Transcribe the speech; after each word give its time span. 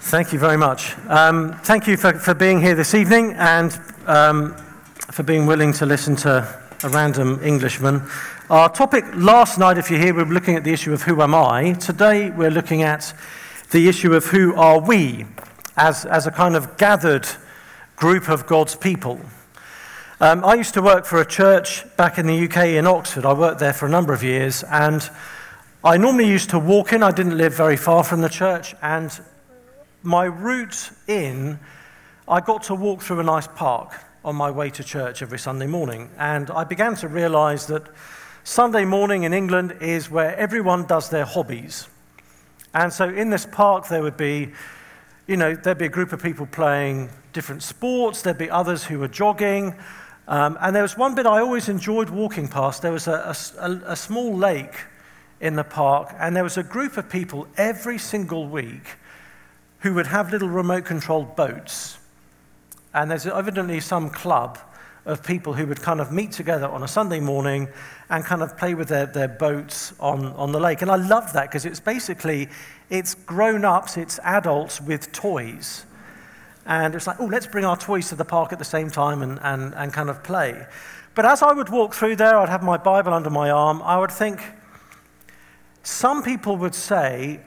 Thank 0.00 0.32
you 0.32 0.38
very 0.38 0.56
much. 0.56 0.96
Um, 1.08 1.52
thank 1.64 1.86
you 1.86 1.96
for, 1.96 2.12
for 2.14 2.32
being 2.32 2.60
here 2.60 2.74
this 2.74 2.94
evening 2.94 3.34
and 3.34 3.78
um, 4.06 4.54
for 5.10 5.22
being 5.22 5.44
willing 5.44 5.72
to 5.74 5.86
listen 5.86 6.16
to 6.16 6.62
a 6.82 6.88
random 6.88 7.40
Englishman. 7.42 8.02
Our 8.48 8.70
topic 8.70 9.04
last 9.14 9.58
night, 9.58 9.76
if 9.76 9.90
you're 9.90 10.00
here, 10.00 10.14
we 10.14 10.22
were 10.22 10.32
looking 10.32 10.54
at 10.54 10.64
the 10.64 10.72
issue 10.72 10.94
of 10.94 11.02
who 11.02 11.20
am 11.20 11.34
I. 11.34 11.74
Today, 11.74 12.30
we're 12.30 12.50
looking 12.50 12.82
at 12.82 13.12
the 13.72 13.88
issue 13.88 14.14
of 14.14 14.26
who 14.26 14.54
are 14.54 14.80
we 14.80 15.26
as, 15.76 16.06
as 16.06 16.26
a 16.26 16.30
kind 16.30 16.56
of 16.56 16.78
gathered 16.78 17.26
group 17.96 18.28
of 18.28 18.46
God's 18.46 18.76
people. 18.76 19.20
Um, 20.20 20.44
I 20.44 20.54
used 20.54 20.74
to 20.74 20.82
work 20.82 21.06
for 21.06 21.20
a 21.20 21.26
church 21.26 21.84
back 21.96 22.18
in 22.18 22.26
the 22.26 22.44
UK 22.46 22.68
in 22.68 22.86
Oxford. 22.86 23.26
I 23.26 23.34
worked 23.34 23.58
there 23.58 23.74
for 23.74 23.86
a 23.86 23.90
number 23.90 24.14
of 24.14 24.22
years, 24.22 24.62
and 24.62 25.10
I 25.84 25.98
normally 25.98 26.28
used 26.28 26.50
to 26.50 26.58
walk 26.58 26.92
in. 26.92 27.02
I 27.02 27.10
didn't 27.10 27.36
live 27.36 27.54
very 27.54 27.76
far 27.76 28.04
from 28.04 28.22
the 28.22 28.28
church, 28.28 28.74
and 28.80 29.20
my 30.02 30.24
route 30.24 30.90
in, 31.06 31.58
I 32.26 32.40
got 32.40 32.62
to 32.64 32.74
walk 32.74 33.02
through 33.02 33.20
a 33.20 33.24
nice 33.24 33.48
park 33.48 33.92
on 34.24 34.36
my 34.36 34.50
way 34.50 34.70
to 34.70 34.84
church 34.84 35.22
every 35.22 35.38
Sunday 35.38 35.66
morning. 35.66 36.10
And 36.18 36.50
I 36.50 36.64
began 36.64 36.94
to 36.96 37.08
realize 37.08 37.66
that 37.66 37.84
Sunday 38.44 38.84
morning 38.84 39.24
in 39.24 39.32
England 39.32 39.76
is 39.80 40.10
where 40.10 40.36
everyone 40.36 40.86
does 40.86 41.10
their 41.10 41.24
hobbies. 41.24 41.88
And 42.74 42.92
so 42.92 43.08
in 43.08 43.30
this 43.30 43.46
park, 43.46 43.88
there 43.88 44.02
would 44.02 44.16
be, 44.16 44.52
you 45.26 45.36
know, 45.36 45.54
there'd 45.54 45.78
be 45.78 45.86
a 45.86 45.90
group 45.90 46.12
of 46.12 46.22
people 46.22 46.46
playing 46.46 47.10
different 47.32 47.62
sports, 47.62 48.22
there'd 48.22 48.38
be 48.38 48.50
others 48.50 48.84
who 48.84 48.98
were 48.98 49.08
jogging. 49.08 49.74
Um, 50.28 50.58
and 50.60 50.76
there 50.76 50.82
was 50.82 50.96
one 50.96 51.14
bit 51.14 51.26
I 51.26 51.40
always 51.40 51.68
enjoyed 51.68 52.10
walking 52.10 52.48
past. 52.48 52.82
There 52.82 52.92
was 52.92 53.08
a, 53.08 53.34
a, 53.58 53.92
a 53.92 53.96
small 53.96 54.36
lake 54.36 54.74
in 55.40 55.56
the 55.56 55.64
park, 55.64 56.14
and 56.18 56.36
there 56.36 56.44
was 56.44 56.58
a 56.58 56.62
group 56.62 56.96
of 56.98 57.08
people 57.08 57.48
every 57.56 57.98
single 57.98 58.46
week 58.46 58.96
who 59.80 59.94
would 59.94 60.08
have 60.08 60.30
little 60.30 60.48
remote 60.48 60.84
controlled 60.84 61.36
boats. 61.36 61.98
And 62.94 63.10
there's 63.10 63.26
evidently 63.26 63.80
some 63.80 64.10
club 64.10 64.58
of 65.04 65.22
people 65.22 65.54
who 65.54 65.66
would 65.66 65.80
kind 65.80 66.00
of 66.00 66.12
meet 66.12 66.32
together 66.32 66.66
on 66.66 66.82
a 66.82 66.88
Sunday 66.88 67.20
morning 67.20 67.68
and 68.10 68.24
kind 68.24 68.42
of 68.42 68.56
play 68.58 68.74
with 68.74 68.88
their, 68.88 69.06
their 69.06 69.28
boats 69.28 69.94
on, 70.00 70.26
on 70.34 70.52
the 70.52 70.60
lake. 70.60 70.82
And 70.82 70.90
I 70.90 70.96
love 70.96 71.32
that 71.32 71.48
because 71.48 71.64
it's 71.64 71.80
basically, 71.80 72.48
it's 72.90 73.14
grown-ups, 73.14 73.96
it's 73.96 74.18
adults 74.22 74.80
with 74.80 75.10
toys. 75.12 75.86
And 76.66 76.94
it's 76.94 77.06
like, 77.06 77.18
oh, 77.20 77.24
let's 77.24 77.46
bring 77.46 77.64
our 77.64 77.76
toys 77.76 78.10
to 78.10 78.16
the 78.16 78.24
park 78.24 78.52
at 78.52 78.58
the 78.58 78.64
same 78.64 78.90
time 78.90 79.22
and, 79.22 79.38
and, 79.42 79.74
and 79.74 79.92
kind 79.92 80.10
of 80.10 80.22
play. 80.22 80.66
But 81.14 81.24
as 81.24 81.42
I 81.42 81.52
would 81.52 81.70
walk 81.70 81.94
through 81.94 82.16
there, 82.16 82.36
I'd 82.36 82.50
have 82.50 82.62
my 82.62 82.76
Bible 82.76 83.14
under 83.14 83.30
my 83.30 83.50
arm, 83.50 83.80
I 83.82 83.98
would 83.98 84.12
think, 84.12 84.40
some 85.82 86.22
people 86.22 86.58
would 86.58 86.74
say, 86.74 87.40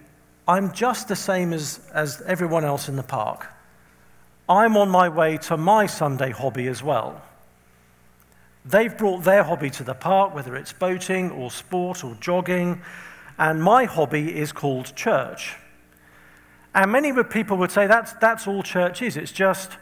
I'm 0.52 0.74
just 0.74 1.08
the 1.08 1.16
same 1.16 1.54
as, 1.54 1.80
as 1.94 2.22
everyone 2.28 2.66
else 2.66 2.90
in 2.90 2.98
the 2.98 3.04
park. 3.04 3.48
I'm 4.50 4.76
on 4.76 4.90
my 4.90 5.08
way 5.08 5.38
to 5.38 5.56
my 5.56 5.86
Sunday 5.86 6.32
hobby 6.32 6.68
as 6.68 6.84
well. 6.84 7.22
They've 8.66 8.96
brought 8.98 9.24
their 9.24 9.44
hobby 9.44 9.70
to 9.70 9.86
the 9.86 9.94
park, 9.94 10.36
whether 10.36 10.58
it's 10.58 10.74
boating 10.74 11.32
or 11.32 11.52
sport 11.52 12.04
or 12.04 12.16
jogging, 12.16 12.82
and 13.40 13.64
my 13.64 13.86
hobby 13.86 14.38
is 14.38 14.52
called 14.52 14.94
church. 14.94 15.56
And 16.76 16.92
many 16.92 17.14
people 17.24 17.56
would 17.56 17.72
say 17.72 17.88
that's, 17.88 18.12
that's 18.20 18.46
all 18.46 18.62
church 18.62 19.02
is. 19.02 19.16
It's 19.16 19.32
just 19.32 19.78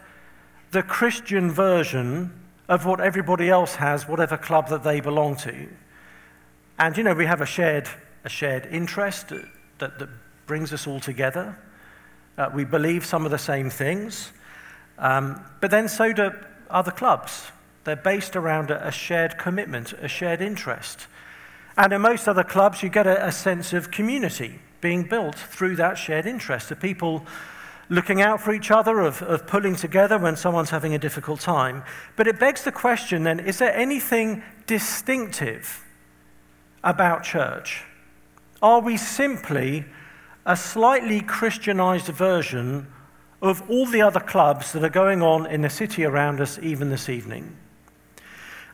the 0.70 0.84
Christian 0.84 1.50
version 1.50 2.32
of 2.68 2.86
what 2.86 3.00
everybody 3.00 3.50
else 3.50 3.74
has, 3.74 4.06
whatever 4.06 4.36
club 4.36 4.68
that 4.68 4.84
they 4.84 5.00
belong 5.00 5.34
to. 5.38 5.66
And 6.78 6.96
you 6.96 7.02
know, 7.02 7.14
we 7.14 7.26
have 7.26 7.40
a 7.40 7.46
shared, 7.46 7.88
a 8.22 8.28
shared 8.28 8.66
interest 8.66 9.30
that, 9.78 9.98
that 9.98 10.08
brings 10.50 10.72
us 10.72 10.88
all 10.88 10.98
together. 10.98 11.56
Uh, 12.36 12.50
we 12.52 12.64
believe 12.64 13.06
some 13.06 13.24
of 13.24 13.30
the 13.30 13.38
same 13.38 13.70
things, 13.70 14.32
um, 14.98 15.40
but 15.60 15.70
then 15.70 15.88
so 15.88 16.12
do 16.12 16.32
other 16.68 16.90
clubs. 16.90 17.52
They're 17.84 17.94
based 17.94 18.34
around 18.34 18.72
a, 18.72 18.88
a, 18.88 18.90
shared 18.90 19.38
commitment, 19.38 19.92
a 19.92 20.08
shared 20.08 20.42
interest. 20.42 21.06
And 21.76 21.92
in 21.92 22.00
most 22.00 22.26
other 22.26 22.42
clubs, 22.42 22.82
you 22.82 22.88
get 22.88 23.06
a, 23.06 23.28
a 23.28 23.30
sense 23.30 23.72
of 23.72 23.92
community 23.92 24.58
being 24.80 25.04
built 25.04 25.36
through 25.36 25.76
that 25.76 25.96
shared 25.96 26.26
interest, 26.26 26.72
of 26.72 26.80
people 26.80 27.24
looking 27.88 28.20
out 28.20 28.40
for 28.40 28.52
each 28.52 28.72
other, 28.72 28.98
of, 28.98 29.22
of 29.22 29.46
pulling 29.46 29.76
together 29.76 30.18
when 30.18 30.34
someone's 30.34 30.70
having 30.70 30.94
a 30.94 30.98
difficult 30.98 31.38
time. 31.38 31.84
But 32.16 32.26
it 32.26 32.40
begs 32.40 32.64
the 32.64 32.72
question 32.72 33.22
then 33.22 33.38
is 33.38 33.60
there 33.60 33.72
anything 33.72 34.42
distinctive 34.66 35.84
about 36.82 37.22
church? 37.22 37.84
Are 38.60 38.80
we 38.80 38.96
simply 38.96 39.84
a 40.46 40.56
slightly 40.56 41.20
Christianized 41.20 42.06
version 42.06 42.86
of 43.42 43.68
all 43.70 43.86
the 43.86 44.02
other 44.02 44.20
clubs 44.20 44.72
that 44.72 44.84
are 44.84 44.90
going 44.90 45.22
on 45.22 45.46
in 45.46 45.62
the 45.62 45.70
city 45.70 46.04
around 46.04 46.40
us, 46.40 46.58
even 46.62 46.90
this 46.90 47.08
evening. 47.08 47.56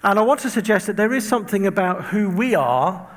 And 0.02 0.18
I 0.18 0.22
want 0.22 0.40
to 0.40 0.50
suggest 0.50 0.86
that 0.86 0.96
there 0.96 1.14
is 1.14 1.26
something 1.26 1.66
about 1.66 2.06
who 2.06 2.30
we 2.30 2.54
are 2.54 3.08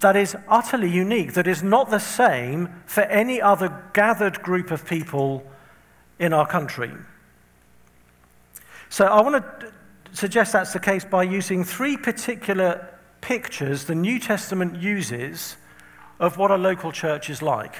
that 0.00 0.16
is 0.16 0.36
utterly 0.48 0.90
unique, 0.90 1.34
that 1.34 1.46
is 1.46 1.62
not 1.62 1.90
the 1.90 1.98
same 1.98 2.68
for 2.86 3.02
any 3.02 3.40
other 3.42 3.82
gathered 3.92 4.42
group 4.42 4.70
of 4.70 4.86
people 4.86 5.44
in 6.18 6.32
our 6.32 6.46
country. 6.46 6.92
So 8.88 9.06
I 9.06 9.20
want 9.20 9.44
to 9.44 9.72
suggest 10.12 10.52
that's 10.52 10.72
the 10.72 10.80
case 10.80 11.04
by 11.04 11.24
using 11.24 11.64
three 11.64 11.96
particular 11.96 12.88
pictures 13.20 13.84
the 13.84 13.94
New 13.94 14.18
Testament 14.18 14.76
uses 14.76 15.56
of 16.18 16.36
what 16.36 16.50
a 16.50 16.56
local 16.56 16.92
church 16.92 17.30
is 17.30 17.42
like. 17.42 17.76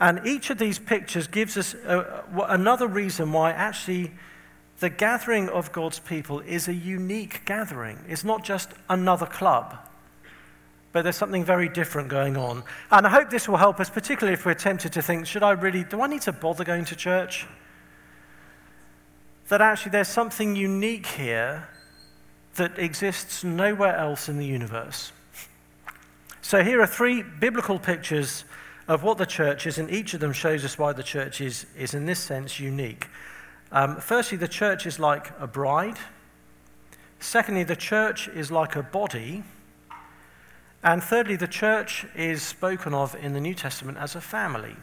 And 0.00 0.26
each 0.26 0.50
of 0.50 0.58
these 0.58 0.78
pictures 0.78 1.26
gives 1.26 1.56
us 1.56 1.74
a, 1.74 2.22
another 2.48 2.86
reason 2.86 3.32
why 3.32 3.52
actually 3.52 4.12
the 4.78 4.88
gathering 4.88 5.48
of 5.50 5.72
God's 5.72 5.98
people 5.98 6.40
is 6.40 6.68
a 6.68 6.74
unique 6.74 7.44
gathering. 7.44 7.98
It's 8.08 8.24
not 8.24 8.42
just 8.42 8.70
another 8.88 9.26
club, 9.26 9.76
but 10.92 11.02
there's 11.02 11.16
something 11.16 11.44
very 11.44 11.68
different 11.68 12.08
going 12.08 12.38
on. 12.38 12.64
And 12.90 13.06
I 13.06 13.10
hope 13.10 13.28
this 13.28 13.46
will 13.46 13.58
help 13.58 13.78
us, 13.78 13.90
particularly 13.90 14.32
if 14.32 14.46
we're 14.46 14.54
tempted 14.54 14.94
to 14.94 15.02
think, 15.02 15.26
should 15.26 15.42
I 15.42 15.50
really, 15.50 15.84
do 15.84 16.00
I 16.00 16.06
need 16.06 16.22
to 16.22 16.32
bother 16.32 16.64
going 16.64 16.86
to 16.86 16.96
church? 16.96 17.46
That 19.48 19.60
actually 19.60 19.92
there's 19.92 20.08
something 20.08 20.56
unique 20.56 21.06
here 21.06 21.68
that 22.54 22.78
exists 22.78 23.44
nowhere 23.44 23.96
else 23.96 24.28
in 24.30 24.38
the 24.38 24.46
universe. 24.46 25.12
So 26.42 26.64
here 26.64 26.80
are 26.80 26.86
three 26.86 27.22
biblical 27.22 27.78
pictures 27.78 28.44
of 28.88 29.02
what 29.02 29.18
the 29.18 29.26
church 29.26 29.66
is, 29.66 29.78
and 29.78 29.90
each 29.90 30.14
of 30.14 30.20
them 30.20 30.32
shows 30.32 30.64
us 30.64 30.78
why 30.78 30.92
the 30.92 31.02
church 31.02 31.40
is, 31.40 31.66
is 31.76 31.94
in 31.94 32.06
this 32.06 32.18
sense, 32.18 32.58
unique. 32.58 33.06
Um, 33.70 33.96
firstly, 34.00 34.36
the 34.36 34.48
church 34.48 34.86
is 34.86 34.98
like 34.98 35.32
a 35.38 35.46
bride. 35.46 35.98
Secondly, 37.20 37.62
the 37.62 37.76
church 37.76 38.26
is 38.28 38.50
like 38.50 38.74
a 38.74 38.82
body. 38.82 39.44
And 40.82 41.02
thirdly, 41.02 41.36
the 41.36 41.46
church 41.46 42.06
is 42.16 42.42
spoken 42.42 42.94
of 42.94 43.14
in 43.14 43.34
the 43.34 43.40
New 43.40 43.54
Testament 43.54 43.98
as 43.98 44.16
a 44.16 44.20
family. 44.20 44.74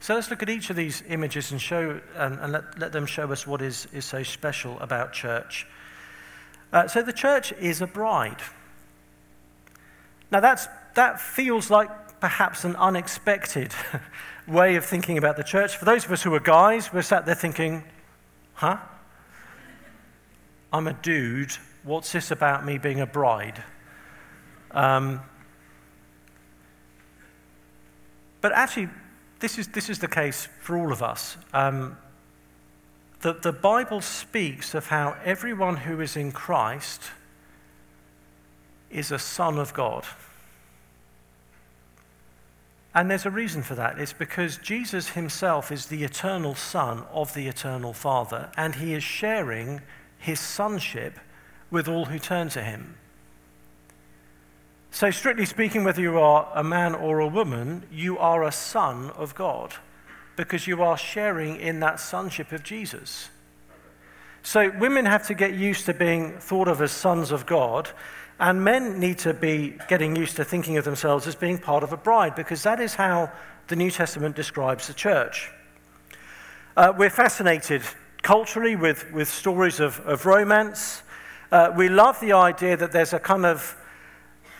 So 0.00 0.14
let's 0.14 0.30
look 0.30 0.42
at 0.42 0.50
each 0.50 0.68
of 0.68 0.76
these 0.76 1.02
images 1.08 1.52
and, 1.52 1.60
show, 1.60 2.00
and, 2.16 2.38
and 2.40 2.52
let, 2.52 2.78
let 2.78 2.92
them 2.92 3.06
show 3.06 3.30
us 3.32 3.46
what 3.46 3.62
is, 3.62 3.86
is 3.92 4.04
so 4.04 4.22
special 4.22 4.78
about 4.80 5.12
church. 5.12 5.66
Uh, 6.72 6.86
so 6.86 7.02
the 7.02 7.12
church 7.12 7.52
is 7.52 7.80
a 7.80 7.86
bride. 7.86 8.42
Now, 10.30 10.40
that's, 10.40 10.68
that 10.94 11.20
feels 11.20 11.70
like 11.70 12.20
perhaps 12.20 12.64
an 12.64 12.76
unexpected 12.76 13.72
way 14.48 14.76
of 14.76 14.84
thinking 14.84 15.18
about 15.18 15.36
the 15.36 15.44
church. 15.44 15.76
For 15.76 15.84
those 15.84 16.04
of 16.04 16.12
us 16.12 16.22
who 16.22 16.34
are 16.34 16.40
guys, 16.40 16.92
we're 16.92 17.02
sat 17.02 17.26
there 17.26 17.34
thinking, 17.34 17.84
huh? 18.54 18.78
I'm 20.72 20.86
a 20.86 20.92
dude. 20.92 21.52
What's 21.84 22.12
this 22.12 22.30
about 22.30 22.64
me 22.64 22.78
being 22.78 23.00
a 23.00 23.06
bride? 23.06 23.62
Um, 24.72 25.20
but 28.40 28.52
actually, 28.52 28.88
this 29.38 29.58
is, 29.58 29.68
this 29.68 29.88
is 29.88 29.98
the 29.98 30.08
case 30.08 30.48
for 30.60 30.76
all 30.76 30.92
of 30.92 31.02
us. 31.02 31.36
Um, 31.52 31.96
the, 33.20 33.34
the 33.34 33.52
Bible 33.52 34.00
speaks 34.00 34.74
of 34.74 34.86
how 34.88 35.16
everyone 35.24 35.76
who 35.76 36.00
is 36.00 36.16
in 36.16 36.32
Christ 36.32 37.02
is 38.96 39.12
a 39.12 39.18
son 39.18 39.58
of 39.58 39.74
God. 39.74 40.04
And 42.94 43.10
there's 43.10 43.26
a 43.26 43.30
reason 43.30 43.62
for 43.62 43.74
that. 43.74 43.98
It's 43.98 44.14
because 44.14 44.56
Jesus 44.56 45.10
himself 45.10 45.70
is 45.70 45.86
the 45.86 46.02
eternal 46.02 46.54
Son 46.54 47.04
of 47.12 47.34
the 47.34 47.46
eternal 47.46 47.92
Father, 47.92 48.50
and 48.56 48.76
he 48.76 48.94
is 48.94 49.04
sharing 49.04 49.82
his 50.18 50.40
sonship 50.40 51.18
with 51.70 51.88
all 51.88 52.06
who 52.06 52.18
turn 52.18 52.48
to 52.48 52.62
him. 52.62 52.96
So, 54.90 55.10
strictly 55.10 55.44
speaking, 55.44 55.84
whether 55.84 56.00
you 56.00 56.18
are 56.18 56.50
a 56.54 56.64
man 56.64 56.94
or 56.94 57.20
a 57.20 57.26
woman, 57.26 57.82
you 57.92 58.16
are 58.16 58.44
a 58.44 58.50
son 58.50 59.10
of 59.10 59.34
God 59.34 59.74
because 60.36 60.66
you 60.66 60.82
are 60.82 60.96
sharing 60.96 61.56
in 61.56 61.80
that 61.80 62.00
sonship 62.00 62.50
of 62.50 62.62
Jesus. 62.62 63.28
So, 64.42 64.70
women 64.78 65.04
have 65.04 65.26
to 65.26 65.34
get 65.34 65.52
used 65.52 65.84
to 65.84 65.92
being 65.92 66.38
thought 66.38 66.66
of 66.66 66.80
as 66.80 66.92
sons 66.92 67.30
of 67.30 67.44
God, 67.44 67.90
and 68.38 68.62
men 68.62 69.00
need 69.00 69.18
to 69.18 69.32
be 69.32 69.78
getting 69.88 70.14
used 70.14 70.36
to 70.36 70.44
thinking 70.44 70.76
of 70.76 70.84
themselves 70.84 71.26
as 71.26 71.34
being 71.34 71.58
part 71.58 71.82
of 71.82 71.92
a 71.92 71.96
bride, 71.96 72.34
because 72.34 72.62
that 72.62 72.80
is 72.80 72.94
how 72.94 73.30
the 73.68 73.76
New 73.76 73.90
Testament 73.90 74.36
describes 74.36 74.86
the 74.86 74.94
church. 74.94 75.50
Uh, 76.76 76.92
we're 76.96 77.10
fascinated 77.10 77.82
culturally 78.22 78.76
with, 78.76 79.10
with 79.12 79.28
stories 79.28 79.80
of, 79.80 80.00
of 80.00 80.26
romance. 80.26 81.02
Uh, 81.50 81.72
we 81.76 81.88
love 81.88 82.20
the 82.20 82.32
idea 82.32 82.76
that 82.76 82.92
there's 82.92 83.12
a 83.12 83.18
kind 83.18 83.46
of, 83.46 83.76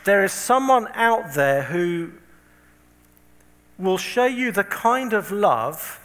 there 0.04 0.24
is 0.24 0.32
someone 0.32 0.88
out 0.94 1.34
there 1.34 1.62
who 1.64 2.12
will 3.78 3.98
show 3.98 4.24
you 4.24 4.52
the 4.52 4.64
kind 4.64 5.12
of 5.12 5.30
love 5.30 6.00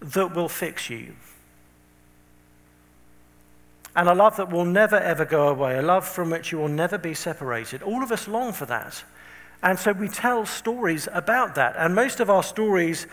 that 0.00 0.34
will 0.34 0.48
fix 0.48 0.88
you. 0.90 1.14
And 3.96 4.08
a 4.08 4.14
love 4.14 4.36
that 4.36 4.50
will 4.50 4.64
never 4.64 4.96
ever 4.96 5.24
go 5.24 5.48
away, 5.48 5.78
a 5.78 5.82
love 5.82 6.06
from 6.06 6.30
which 6.30 6.50
you 6.50 6.58
will 6.58 6.68
never 6.68 6.98
be 6.98 7.14
separated. 7.14 7.82
All 7.82 8.02
of 8.02 8.10
us 8.10 8.26
long 8.26 8.52
for 8.52 8.66
that. 8.66 9.04
And 9.62 9.78
so 9.78 9.92
we 9.92 10.08
tell 10.08 10.44
stories 10.46 11.08
about 11.12 11.54
that. 11.54 11.74
And 11.78 11.94
most 11.94 12.20
of 12.20 12.28
our 12.28 12.42
stories 12.42 13.06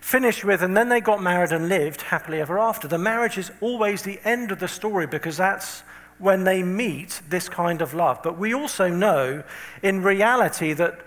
finish 0.00 0.44
with, 0.44 0.62
and 0.62 0.76
then 0.76 0.88
they 0.88 1.00
got 1.00 1.22
married 1.22 1.52
and 1.52 1.68
lived 1.68 2.02
happily 2.02 2.40
ever 2.40 2.58
after. 2.58 2.88
The 2.88 2.98
marriage 2.98 3.36
is 3.36 3.50
always 3.60 4.02
the 4.02 4.20
end 4.24 4.52
of 4.52 4.60
the 4.60 4.68
story 4.68 5.06
because 5.06 5.36
that's 5.36 5.82
when 6.18 6.44
they 6.44 6.62
meet 6.62 7.20
this 7.28 7.48
kind 7.48 7.82
of 7.82 7.94
love. 7.94 8.20
But 8.22 8.38
we 8.38 8.54
also 8.54 8.88
know 8.88 9.42
in 9.82 10.02
reality 10.02 10.72
that 10.74 11.00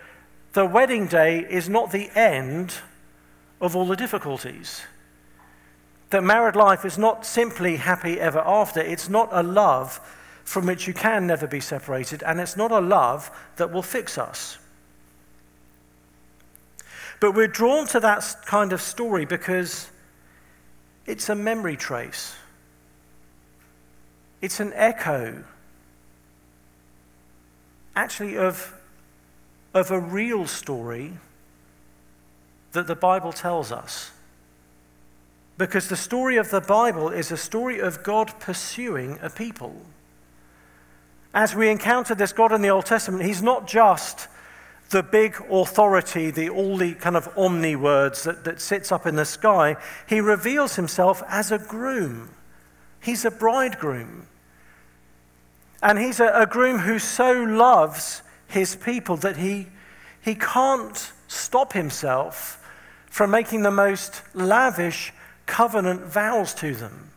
the 0.53 0.65
wedding 0.65 1.07
day 1.07 1.39
is 1.39 1.69
not 1.69 1.91
the 1.91 2.09
end 2.15 2.75
of 3.59 3.75
all 3.75 3.85
the 3.85 3.95
difficulties. 3.95 4.81
That 6.11 6.23
married 6.23 6.57
life 6.57 6.85
is 6.85 6.97
not 6.97 7.25
simply 7.25 7.77
happy 7.77 8.19
ever 8.19 8.39
after. 8.39 8.81
It's 8.81 9.09
not 9.09 9.29
a 9.31 9.41
love 9.41 9.99
from 10.43 10.65
which 10.65 10.85
you 10.85 10.93
can 10.93 11.25
never 11.25 11.47
be 11.47 11.61
separated, 11.61 12.21
and 12.23 12.39
it's 12.39 12.57
not 12.57 12.71
a 12.71 12.81
love 12.81 13.31
that 13.55 13.71
will 13.71 13.81
fix 13.81 14.17
us. 14.17 14.57
But 17.21 17.33
we're 17.33 17.47
drawn 17.47 17.87
to 17.87 17.99
that 18.01 18.35
kind 18.45 18.73
of 18.73 18.81
story 18.81 19.23
because 19.23 19.89
it's 21.05 21.29
a 21.29 21.35
memory 21.35 21.77
trace, 21.77 22.35
it's 24.41 24.59
an 24.59 24.73
echo, 24.75 25.43
actually, 27.95 28.37
of, 28.37 28.73
of 29.73 29.91
a 29.91 29.99
real 29.99 30.45
story 30.45 31.13
that 32.73 32.87
the 32.87 32.95
Bible 32.95 33.31
tells 33.31 33.71
us. 33.71 34.11
Because 35.57 35.89
the 35.89 35.95
story 35.95 36.37
of 36.37 36.49
the 36.49 36.61
Bible 36.61 37.09
is 37.09 37.31
a 37.31 37.37
story 37.37 37.79
of 37.79 38.03
God 38.03 38.39
pursuing 38.39 39.19
a 39.21 39.29
people. 39.29 39.75
As 41.33 41.55
we 41.55 41.69
encounter 41.69 42.15
this 42.15 42.33
God 42.33 42.51
in 42.51 42.61
the 42.61 42.69
Old 42.69 42.85
Testament, 42.85 43.23
He's 43.23 43.41
not 43.41 43.67
just 43.67 44.27
the 44.89 45.03
big 45.03 45.35
authority, 45.49 46.31
the 46.31 46.49
all 46.49 46.77
the 46.77 46.93
kind 46.95 47.15
of 47.15 47.29
omni 47.37 47.75
words 47.75 48.23
that, 48.23 48.43
that 48.43 48.59
sits 48.59 48.91
up 48.91 49.05
in 49.05 49.15
the 49.15 49.25
sky. 49.25 49.77
He 50.07 50.19
reveals 50.19 50.75
Himself 50.75 51.23
as 51.27 51.51
a 51.51 51.57
groom. 51.57 52.29
He's 53.01 53.25
a 53.25 53.31
bridegroom. 53.31 54.27
And 55.81 55.97
he's 55.97 56.19
a, 56.19 56.27
a 56.27 56.45
groom 56.45 56.79
who 56.79 56.99
so 56.99 57.31
loves 57.31 58.21
his 58.47 58.75
people 58.75 59.17
that 59.17 59.37
he, 59.37 59.67
he 60.21 60.35
can't 60.35 61.11
stop 61.27 61.73
himself 61.73 62.57
from 63.09 63.31
making 63.31 63.63
the 63.63 63.71
most 63.71 64.21
lavish 64.33 65.11
covenant 65.51 66.01
vows 66.05 66.53
to 66.55 66.73
them. 66.73 67.11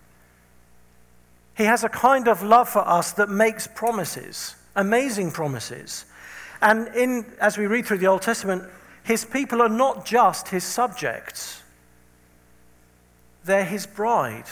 He 1.56 1.64
has 1.64 1.84
a 1.84 1.88
kind 1.88 2.26
of 2.26 2.42
love 2.42 2.68
for 2.68 2.86
us 2.86 3.12
that 3.12 3.28
makes 3.28 3.68
promises, 3.68 4.56
amazing 4.74 5.30
promises. 5.30 6.04
And 6.60 6.88
in, 6.96 7.26
as 7.40 7.56
we 7.56 7.68
read 7.68 7.86
through 7.86 7.98
the 7.98 8.08
Old 8.08 8.22
Testament, 8.22 8.64
his 9.04 9.24
people 9.24 9.62
are 9.62 9.68
not 9.68 10.04
just 10.04 10.48
his 10.48 10.64
subjects, 10.64 11.62
they're 13.44 13.64
his 13.64 13.86
bride. 13.86 14.46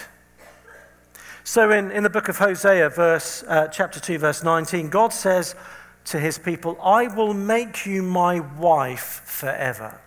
So 1.43 1.73
in, 1.73 1.91
in 1.91 2.05
the 2.05 2.11
book 2.11 2.29
of 2.29 2.39
Hosea, 2.39 2.89
verse, 2.91 3.43
uh, 3.49 3.67
chapter 3.67 3.99
2, 3.99 4.19
verse 4.19 4.45
19, 4.45 4.91
God 4.91 5.13
says 5.13 5.57
to 6.05 6.21
his 6.21 6.39
people, 6.39 6.79
I 6.81 7.09
will 7.09 7.35
make 7.35 7.85
you 7.85 8.05
my 8.05 8.39
wife 8.39 9.23
forever. 9.25 9.99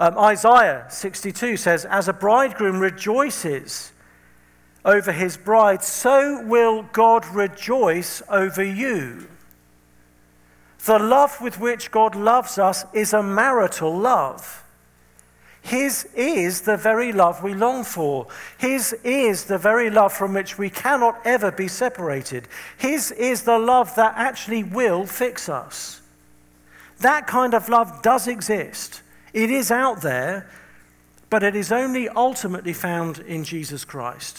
Um, 0.00 0.18
Isaiah 0.18 0.86
62 0.88 1.56
says, 1.56 1.84
As 1.84 2.08
a 2.08 2.12
bridegroom 2.12 2.80
rejoices 2.80 3.92
over 4.84 5.12
his 5.12 5.36
bride, 5.36 5.82
so 5.82 6.42
will 6.42 6.82
God 6.92 7.24
rejoice 7.26 8.22
over 8.28 8.62
you. 8.62 9.28
The 10.84 10.98
love 10.98 11.40
with 11.40 11.58
which 11.58 11.90
God 11.90 12.14
loves 12.14 12.58
us 12.58 12.84
is 12.92 13.12
a 13.12 13.22
marital 13.22 13.96
love. 13.96 14.62
His 15.62 16.04
is 16.14 16.60
the 16.60 16.76
very 16.76 17.10
love 17.10 17.42
we 17.42 17.54
long 17.54 17.84
for. 17.84 18.26
His 18.58 18.92
is 19.02 19.44
the 19.44 19.56
very 19.56 19.88
love 19.88 20.12
from 20.12 20.34
which 20.34 20.58
we 20.58 20.68
cannot 20.68 21.18
ever 21.24 21.50
be 21.50 21.68
separated. 21.68 22.48
His 22.76 23.10
is 23.12 23.44
the 23.44 23.58
love 23.58 23.94
that 23.94 24.12
actually 24.14 24.62
will 24.62 25.06
fix 25.06 25.48
us. 25.48 26.02
That 26.98 27.26
kind 27.26 27.54
of 27.54 27.70
love 27.70 28.02
does 28.02 28.28
exist. 28.28 29.00
It 29.34 29.50
is 29.50 29.72
out 29.72 30.00
there, 30.00 30.48
but 31.28 31.42
it 31.42 31.56
is 31.56 31.72
only 31.72 32.08
ultimately 32.08 32.72
found 32.72 33.18
in 33.18 33.42
Jesus 33.42 33.84
Christ. 33.84 34.38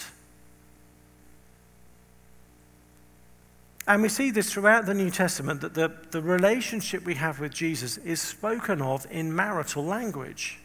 And 3.86 4.02
we 4.02 4.08
see 4.08 4.30
this 4.30 4.52
throughout 4.52 4.86
the 4.86 4.94
New 4.94 5.10
Testament 5.10 5.60
that 5.60 5.74
the, 5.74 5.92
the 6.10 6.20
relationship 6.20 7.04
we 7.04 7.14
have 7.14 7.38
with 7.38 7.52
Jesus 7.52 7.98
is 7.98 8.20
spoken 8.20 8.82
of 8.82 9.06
in 9.10 9.34
marital 9.34 9.84
language. 9.84 10.58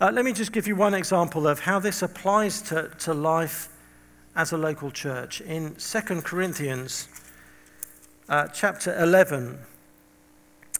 Uh, 0.00 0.10
let 0.12 0.24
me 0.24 0.32
just 0.32 0.52
give 0.52 0.66
you 0.66 0.76
one 0.76 0.94
example 0.94 1.48
of 1.48 1.60
how 1.60 1.78
this 1.78 2.02
applies 2.02 2.60
to, 2.62 2.90
to 2.98 3.14
life 3.14 3.68
as 4.36 4.52
a 4.52 4.58
local 4.58 4.90
church. 4.90 5.40
In 5.40 5.74
2 5.76 6.00
Corinthians 6.22 7.08
uh, 8.28 8.48
chapter 8.48 8.96
11, 9.02 9.58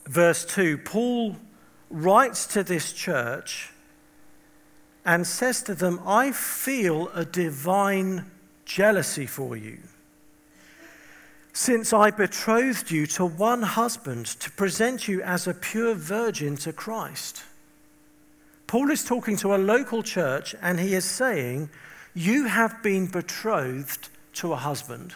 verse 0.08 0.44
2, 0.46 0.78
Paul 0.78 1.36
writes 1.90 2.46
to 2.48 2.62
this 2.62 2.92
church 2.92 3.70
and 5.04 5.26
says 5.26 5.62
to 5.62 5.74
them, 5.74 6.00
I 6.04 6.32
feel 6.32 7.08
a 7.14 7.24
divine 7.24 8.30
jealousy 8.64 9.26
for 9.26 9.56
you. 9.56 9.78
Since 11.52 11.92
I 11.92 12.10
betrothed 12.10 12.90
you 12.90 13.06
to 13.08 13.24
one 13.24 13.62
husband 13.62 14.26
to 14.26 14.50
present 14.50 15.08
you 15.08 15.22
as 15.22 15.46
a 15.46 15.54
pure 15.54 15.94
virgin 15.94 16.56
to 16.58 16.72
Christ. 16.72 17.42
Paul 18.66 18.90
is 18.90 19.02
talking 19.02 19.36
to 19.38 19.54
a 19.54 19.56
local 19.56 20.02
church 20.02 20.54
and 20.60 20.78
he 20.78 20.94
is 20.94 21.04
saying, 21.04 21.70
You 22.14 22.46
have 22.46 22.82
been 22.82 23.06
betrothed 23.06 24.10
to 24.34 24.52
a 24.52 24.56
husband. 24.56 25.14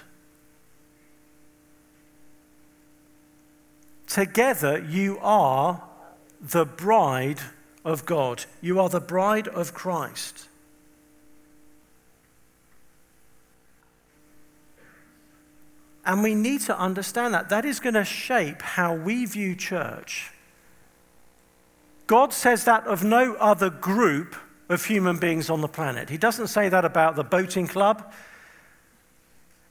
Together, 4.12 4.78
you 4.78 5.18
are 5.22 5.82
the 6.38 6.66
bride 6.66 7.40
of 7.82 8.04
God. 8.04 8.44
You 8.60 8.78
are 8.78 8.90
the 8.90 9.00
bride 9.00 9.48
of 9.48 9.72
Christ. 9.72 10.48
And 16.04 16.22
we 16.22 16.34
need 16.34 16.60
to 16.60 16.78
understand 16.78 17.32
that. 17.32 17.48
That 17.48 17.64
is 17.64 17.80
going 17.80 17.94
to 17.94 18.04
shape 18.04 18.60
how 18.60 18.94
we 18.94 19.24
view 19.24 19.56
church. 19.56 20.30
God 22.06 22.34
says 22.34 22.64
that 22.64 22.86
of 22.86 23.02
no 23.02 23.32
other 23.36 23.70
group 23.70 24.36
of 24.68 24.84
human 24.84 25.16
beings 25.16 25.48
on 25.48 25.62
the 25.62 25.68
planet. 25.68 26.10
He 26.10 26.18
doesn't 26.18 26.48
say 26.48 26.68
that 26.68 26.84
about 26.84 27.16
the 27.16 27.24
boating 27.24 27.66
club. 27.66 28.12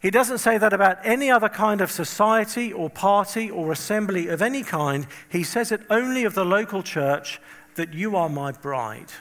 He 0.01 0.09
doesn't 0.09 0.39
say 0.39 0.57
that 0.57 0.73
about 0.73 0.97
any 1.03 1.29
other 1.29 1.49
kind 1.49 1.79
of 1.79 1.91
society 1.91 2.73
or 2.73 2.89
party 2.89 3.51
or 3.51 3.71
assembly 3.71 4.29
of 4.29 4.41
any 4.41 4.63
kind. 4.63 5.05
He 5.29 5.43
says 5.43 5.71
it 5.71 5.81
only 5.91 6.23
of 6.23 6.33
the 6.33 6.43
local 6.43 6.81
church 6.81 7.39
that 7.75 7.93
you 7.93 8.15
are 8.15 8.27
my 8.27 8.51
bride. 8.51 9.11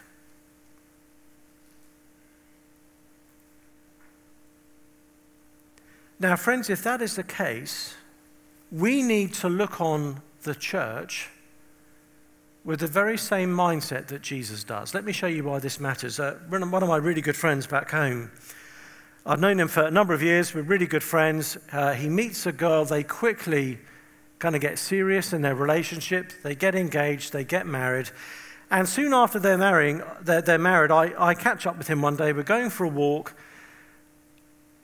Now, 6.18 6.36
friends, 6.36 6.70
if 6.70 6.82
that 6.82 7.02
is 7.02 7.16
the 7.16 7.22
case, 7.24 7.94
we 8.72 9.02
need 9.02 9.34
to 9.34 9.48
look 9.48 9.80
on 9.80 10.22
the 10.42 10.54
church 10.54 11.28
with 12.64 12.80
the 12.80 12.86
very 12.86 13.18
same 13.18 13.54
mindset 13.54 14.06
that 14.08 14.22
Jesus 14.22 14.64
does. 14.64 14.94
Let 14.94 15.04
me 15.04 15.12
show 15.12 15.26
you 15.26 15.44
why 15.44 15.58
this 15.58 15.80
matters. 15.80 16.20
Uh, 16.20 16.38
one 16.48 16.62
of 16.62 16.88
my 16.88 16.96
really 16.96 17.22
good 17.22 17.36
friends 17.36 17.66
back 17.66 17.90
home 17.90 18.30
I've 19.30 19.38
known 19.38 19.60
him 19.60 19.68
for 19.68 19.82
a 19.82 19.92
number 19.92 20.12
of 20.12 20.24
years. 20.24 20.52
We're 20.52 20.62
really 20.62 20.88
good 20.88 21.04
friends. 21.04 21.56
Uh, 21.70 21.92
he 21.92 22.08
meets 22.08 22.46
a 22.46 22.52
girl. 22.52 22.84
They 22.84 23.04
quickly 23.04 23.78
kind 24.40 24.56
of 24.56 24.60
get 24.60 24.76
serious 24.76 25.32
in 25.32 25.40
their 25.40 25.54
relationship. 25.54 26.32
They 26.42 26.56
get 26.56 26.74
engaged. 26.74 27.32
They 27.32 27.44
get 27.44 27.64
married. 27.64 28.10
And 28.72 28.88
soon 28.88 29.14
after 29.14 29.38
they're, 29.38 29.56
marrying, 29.56 30.02
they're, 30.20 30.42
they're 30.42 30.58
married, 30.58 30.90
I, 30.90 31.12
I 31.16 31.34
catch 31.34 31.64
up 31.64 31.78
with 31.78 31.86
him 31.86 32.02
one 32.02 32.16
day. 32.16 32.32
We're 32.32 32.42
going 32.42 32.70
for 32.70 32.82
a 32.82 32.88
walk. 32.88 33.36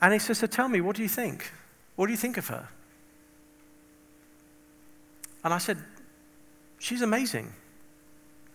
And 0.01 0.13
he 0.13 0.21
says, 0.21 0.39
So 0.39 0.47
tell 0.47 0.69
me, 0.69 0.81
what 0.81 0.95
do 0.95 1.03
you 1.03 1.09
think? 1.09 1.51
What 1.97 2.07
do 2.07 2.13
you 2.13 2.17
think 2.17 2.37
of 2.37 2.47
her? 2.47 2.69
And 5.43 5.53
I 5.53 5.59
said, 5.59 5.79
She's 6.79 7.03
amazing. 7.03 7.53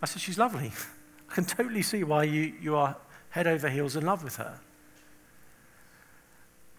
I 0.01 0.05
said, 0.05 0.21
She's 0.21 0.38
lovely. 0.38 0.71
I 1.29 1.33
can 1.33 1.43
totally 1.43 1.81
see 1.81 2.05
why 2.05 2.24
you, 2.24 2.53
you 2.62 2.77
are 2.77 2.95
head 3.31 3.45
over 3.45 3.67
heels 3.67 3.98
in 3.98 4.05
love 4.05 4.24
with 4.24 4.38
her. 4.38 4.57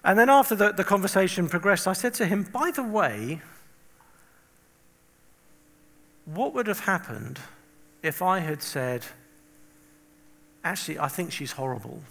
And 0.05 0.19
then 0.19 0.29
after 0.29 0.55
the, 0.55 0.73
the 0.73 0.85
conversation 0.85 1.49
progressed, 1.49 1.87
I 1.87 1.93
said 1.93 2.15
to 2.15 2.27
him, 2.27 2.43
By 2.43 2.71
the 2.71 2.83
way, 2.83 3.41
what 6.25 6.55
would 6.55 6.67
have 6.67 6.81
happened 6.81 7.39
if 8.03 8.21
I 8.21 8.41
had 8.41 8.63
said, 8.63 9.05
Actually, 10.65 10.99
I 10.99 11.09
think 11.09 11.33
she's 11.33 11.53
horrible? 11.53 12.03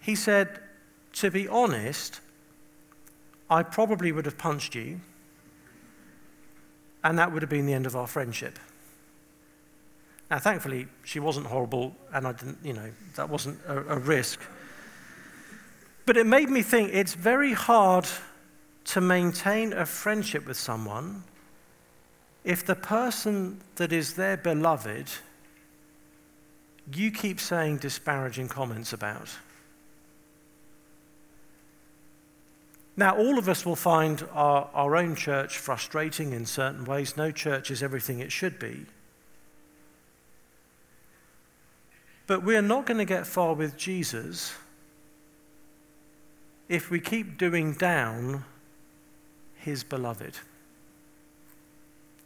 He 0.00 0.14
said, 0.14 0.60
To 1.14 1.30
be 1.30 1.46
honest, 1.46 2.20
I 3.50 3.62
probably 3.62 4.12
would 4.12 4.24
have 4.24 4.38
punched 4.38 4.74
you, 4.74 5.00
and 7.04 7.18
that 7.18 7.32
would 7.32 7.42
have 7.42 7.50
been 7.50 7.66
the 7.66 7.74
end 7.74 7.86
of 7.86 7.96
our 7.96 8.06
friendship. 8.06 8.58
Now, 10.30 10.38
thankfully, 10.38 10.86
she 11.04 11.18
wasn't 11.18 11.46
horrible, 11.46 11.94
and 12.12 12.26
I 12.26 12.32
didn't, 12.32 12.58
you 12.62 12.72
know, 12.72 12.90
that 13.16 13.28
wasn't 13.28 13.58
a, 13.66 13.78
a 13.94 13.98
risk. 13.98 14.40
But 16.06 16.16
it 16.16 16.26
made 16.26 16.48
me 16.48 16.62
think 16.62 16.92
it's 16.92 17.14
very 17.14 17.52
hard 17.52 18.06
to 18.86 19.00
maintain 19.00 19.72
a 19.72 19.84
friendship 19.84 20.46
with 20.46 20.56
someone 20.56 21.24
if 22.44 22.64
the 22.64 22.74
person 22.74 23.60
that 23.76 23.92
is 23.92 24.14
their 24.14 24.36
beloved 24.36 25.10
you 26.92 27.10
keep 27.10 27.38
saying 27.38 27.78
disparaging 27.78 28.48
comments 28.48 28.92
about. 28.92 29.28
Now, 32.96 33.16
all 33.16 33.38
of 33.38 33.48
us 33.48 33.64
will 33.64 33.76
find 33.76 34.26
our, 34.32 34.68
our 34.74 34.96
own 34.96 35.14
church 35.14 35.58
frustrating 35.58 36.32
in 36.32 36.44
certain 36.46 36.84
ways. 36.84 37.16
No 37.16 37.30
church 37.30 37.70
is 37.70 37.82
everything 37.82 38.18
it 38.18 38.32
should 38.32 38.58
be. 38.58 38.86
But 42.30 42.44
we're 42.44 42.62
not 42.62 42.86
going 42.86 42.98
to 42.98 43.04
get 43.04 43.26
far 43.26 43.54
with 43.54 43.76
Jesus 43.76 44.54
if 46.68 46.88
we 46.88 47.00
keep 47.00 47.36
doing 47.36 47.72
down 47.72 48.44
his 49.56 49.82
beloved, 49.82 50.38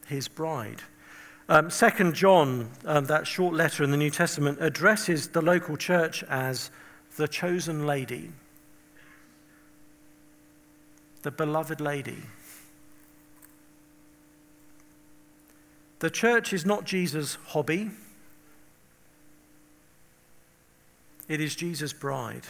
his 0.07 0.29
bride. 0.29 0.83
Um, 1.49 1.71
Second 1.71 2.15
John, 2.15 2.69
um, 2.85 3.07
that 3.07 3.27
short 3.27 3.55
letter 3.55 3.83
in 3.83 3.91
the 3.93 3.97
New 3.97 4.11
Testament, 4.11 4.59
addresses 4.61 5.29
the 5.29 5.41
local 5.41 5.75
church 5.75 6.23
as 6.25 6.71
the 7.17 7.27
chosen 7.27 7.87
lady, 7.87 8.31
the 11.23 11.31
beloved 11.31 11.81
lady. 11.81 12.19
The 16.01 16.11
church 16.11 16.53
is 16.53 16.67
not 16.67 16.85
Jesus' 16.85 17.39
hobby. 17.47 17.91
It 21.29 21.41
is 21.41 21.55
Jesus' 21.55 21.93
bride. 21.93 22.45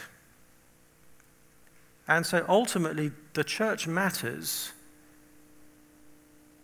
And 2.07 2.25
so 2.25 2.45
ultimately, 2.47 3.11
the 3.33 3.43
church 3.43 3.87
matters 3.87 4.71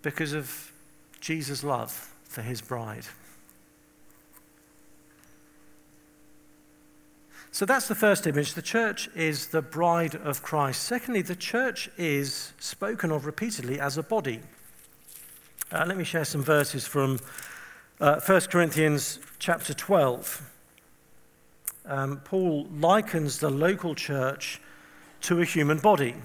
because 0.02 0.34
of 0.34 0.72
Jesus' 1.20 1.64
love 1.64 2.14
for 2.24 2.42
his 2.42 2.62
bride. 2.62 3.06
So 7.54 7.66
that's 7.66 7.88
the 7.88 7.96
first 7.96 8.28
image. 8.28 8.54
The 8.54 8.62
church 8.62 9.10
is 9.14 9.48
the 9.48 9.62
bride 9.62 10.16
of 10.16 10.42
Christ. 10.42 10.84
Secondly, 10.84 11.22
the 11.22 11.36
church 11.36 11.90
is 11.98 12.54
spoken 12.60 13.12
of 13.12 13.26
repeatedly 13.26 13.80
as 13.80 13.98
a 13.98 14.04
body. 14.04 14.40
Uh, 15.72 15.84
let 15.86 15.98
me 15.98 16.04
share 16.04 16.24
some 16.24 16.44
verses 16.44 16.88
from 16.88 17.20
uh, 18.00 18.22
1 18.22 18.42
Corinthians 18.42 19.20
chapter 19.38 19.74
12 19.74 20.50
um, 21.86 22.22
Paul 22.24 22.68
likens 22.72 23.40
the 23.40 23.50
local 23.50 23.96
church 23.96 24.62
to 25.22 25.42
a 25.42 25.46
human 25.46 25.80
body. 25.80 26.16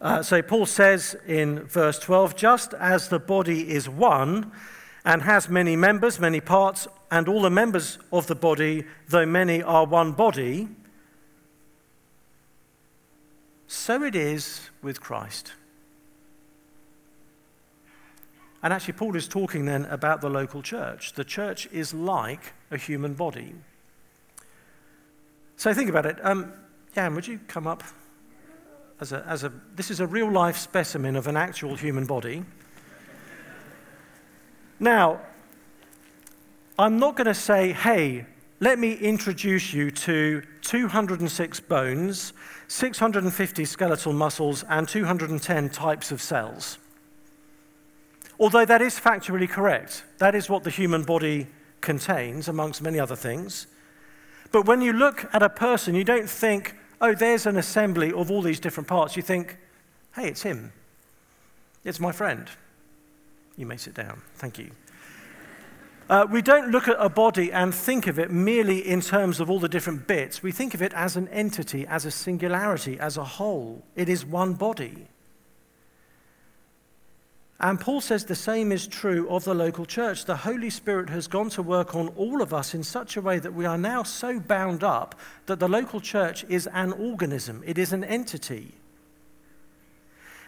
Uh, 0.00 0.22
so 0.22 0.42
Paul 0.42 0.66
says 0.66 1.16
in 1.26 1.60
verse 1.60 1.98
12, 1.98 2.34
just 2.34 2.74
as 2.74 3.08
the 3.08 3.20
body 3.20 3.70
is 3.70 3.88
one 3.88 4.50
and 5.04 5.22
has 5.22 5.48
many 5.48 5.76
members, 5.76 6.18
many 6.18 6.40
parts, 6.40 6.88
and 7.10 7.28
all 7.28 7.42
the 7.42 7.50
members 7.50 7.98
of 8.12 8.26
the 8.26 8.34
body, 8.34 8.84
though 9.08 9.26
many 9.26 9.62
are 9.62 9.86
one 9.86 10.12
body, 10.12 10.68
so 13.66 14.02
it 14.02 14.14
is 14.14 14.70
with 14.82 15.00
Christ. 15.00 15.52
And 18.62 18.72
actually, 18.72 18.94
Paul 18.94 19.16
is 19.16 19.26
talking 19.26 19.64
then 19.64 19.86
about 19.86 20.20
the 20.20 20.30
local 20.30 20.62
church. 20.62 21.14
The 21.14 21.24
church 21.24 21.68
is 21.72 21.92
like 21.92 22.52
a 22.70 22.76
human 22.76 23.14
body. 23.14 23.54
So 25.62 25.72
think 25.72 25.88
about 25.88 26.06
it. 26.06 26.16
Um, 26.24 26.52
Jan, 26.92 27.14
would 27.14 27.28
you 27.28 27.38
come 27.46 27.68
up? 27.68 27.84
As 29.00 29.12
a, 29.12 29.24
as 29.28 29.44
a, 29.44 29.52
this 29.76 29.92
is 29.92 30.00
a 30.00 30.06
real 30.08 30.28
life 30.28 30.56
specimen 30.56 31.14
of 31.14 31.28
an 31.28 31.36
actual 31.36 31.76
human 31.76 32.04
body. 32.04 32.42
Now, 34.80 35.20
I'm 36.76 36.98
not 36.98 37.14
going 37.14 37.28
to 37.28 37.34
say, 37.34 37.70
hey, 37.70 38.26
let 38.58 38.80
me 38.80 38.94
introduce 38.94 39.72
you 39.72 39.92
to 39.92 40.42
206 40.62 41.60
bones, 41.60 42.32
650 42.66 43.64
skeletal 43.64 44.12
muscles, 44.12 44.64
and 44.68 44.88
210 44.88 45.70
types 45.70 46.10
of 46.10 46.20
cells. 46.20 46.78
Although 48.40 48.64
that 48.64 48.82
is 48.82 48.98
factually 48.98 49.48
correct. 49.48 50.02
That 50.18 50.34
is 50.34 50.50
what 50.50 50.64
the 50.64 50.70
human 50.70 51.04
body 51.04 51.46
contains, 51.80 52.48
amongst 52.48 52.82
many 52.82 52.98
other 52.98 53.14
things. 53.14 53.68
But 54.52 54.66
when 54.66 54.82
you 54.82 54.92
look 54.92 55.28
at 55.32 55.42
a 55.42 55.48
person, 55.48 55.94
you 55.94 56.04
don't 56.04 56.28
think, 56.28 56.76
oh, 57.00 57.14
there's 57.14 57.46
an 57.46 57.56
assembly 57.56 58.12
of 58.12 58.30
all 58.30 58.42
these 58.42 58.60
different 58.60 58.86
parts. 58.88 59.16
You 59.16 59.22
think, 59.22 59.56
hey, 60.14 60.28
it's 60.28 60.42
him. 60.42 60.72
It's 61.84 61.98
my 61.98 62.12
friend. 62.12 62.48
You 63.56 63.66
may 63.66 63.76
sit 63.76 63.94
down. 63.94 64.22
Thank 64.36 64.58
you. 64.58 64.70
Uh, 66.10 66.26
we 66.30 66.42
don't 66.42 66.70
look 66.70 66.88
at 66.88 66.96
a 66.98 67.08
body 67.08 67.50
and 67.50 67.74
think 67.74 68.06
of 68.06 68.18
it 68.18 68.30
merely 68.30 68.86
in 68.86 69.00
terms 69.00 69.40
of 69.40 69.48
all 69.48 69.58
the 69.58 69.68
different 69.68 70.06
bits. 70.06 70.42
We 70.42 70.52
think 70.52 70.74
of 70.74 70.82
it 70.82 70.92
as 70.94 71.16
an 71.16 71.28
entity, 71.28 71.86
as 71.86 72.04
a 72.04 72.10
singularity, 72.10 72.98
as 72.98 73.16
a 73.16 73.24
whole. 73.24 73.82
It 73.96 74.10
is 74.10 74.24
one 74.24 74.52
body. 74.52 75.08
And 77.62 77.78
Paul 77.78 78.00
says 78.00 78.24
the 78.24 78.34
same 78.34 78.72
is 78.72 78.88
true 78.88 79.28
of 79.28 79.44
the 79.44 79.54
local 79.54 79.86
church. 79.86 80.24
The 80.24 80.36
Holy 80.36 80.68
Spirit 80.68 81.08
has 81.10 81.28
gone 81.28 81.48
to 81.50 81.62
work 81.62 81.94
on 81.94 82.08
all 82.08 82.42
of 82.42 82.52
us 82.52 82.74
in 82.74 82.82
such 82.82 83.16
a 83.16 83.20
way 83.20 83.38
that 83.38 83.54
we 83.54 83.64
are 83.64 83.78
now 83.78 84.02
so 84.02 84.40
bound 84.40 84.82
up 84.82 85.14
that 85.46 85.60
the 85.60 85.68
local 85.68 86.00
church 86.00 86.44
is 86.48 86.66
an 86.72 86.92
organism, 86.92 87.62
it 87.64 87.78
is 87.78 87.92
an 87.92 88.02
entity. 88.02 88.74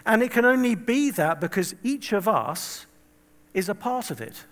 And 0.04 0.24
it 0.24 0.32
can 0.32 0.44
only 0.44 0.74
be 0.74 1.10
that 1.12 1.40
because 1.40 1.76
each 1.84 2.12
of 2.12 2.26
us 2.26 2.84
is 3.54 3.68
a 3.68 3.76
part 3.76 4.10
of 4.10 4.20
it. 4.20 4.44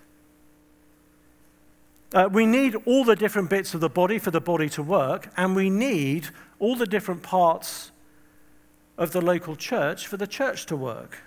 Uh, 2.15 2.29
we 2.31 2.47
need 2.47 2.77
all 2.87 3.05
the 3.05 3.17
different 3.17 3.51
bits 3.51 3.75
of 3.75 3.81
the 3.81 3.89
body 3.89 4.19
for 4.19 4.31
the 4.31 4.41
body 4.41 4.69
to 4.69 4.83
work, 4.83 5.31
and 5.37 5.57
we 5.57 5.69
need 5.69 6.29
all 6.61 6.77
the 6.77 6.87
different 6.87 7.23
parts 7.23 7.91
of 8.97 9.11
the 9.11 9.21
local 9.21 9.57
church 9.57 10.07
for 10.07 10.17
the 10.17 10.27
church 10.29 10.65
to 10.67 10.77
work. 10.77 11.23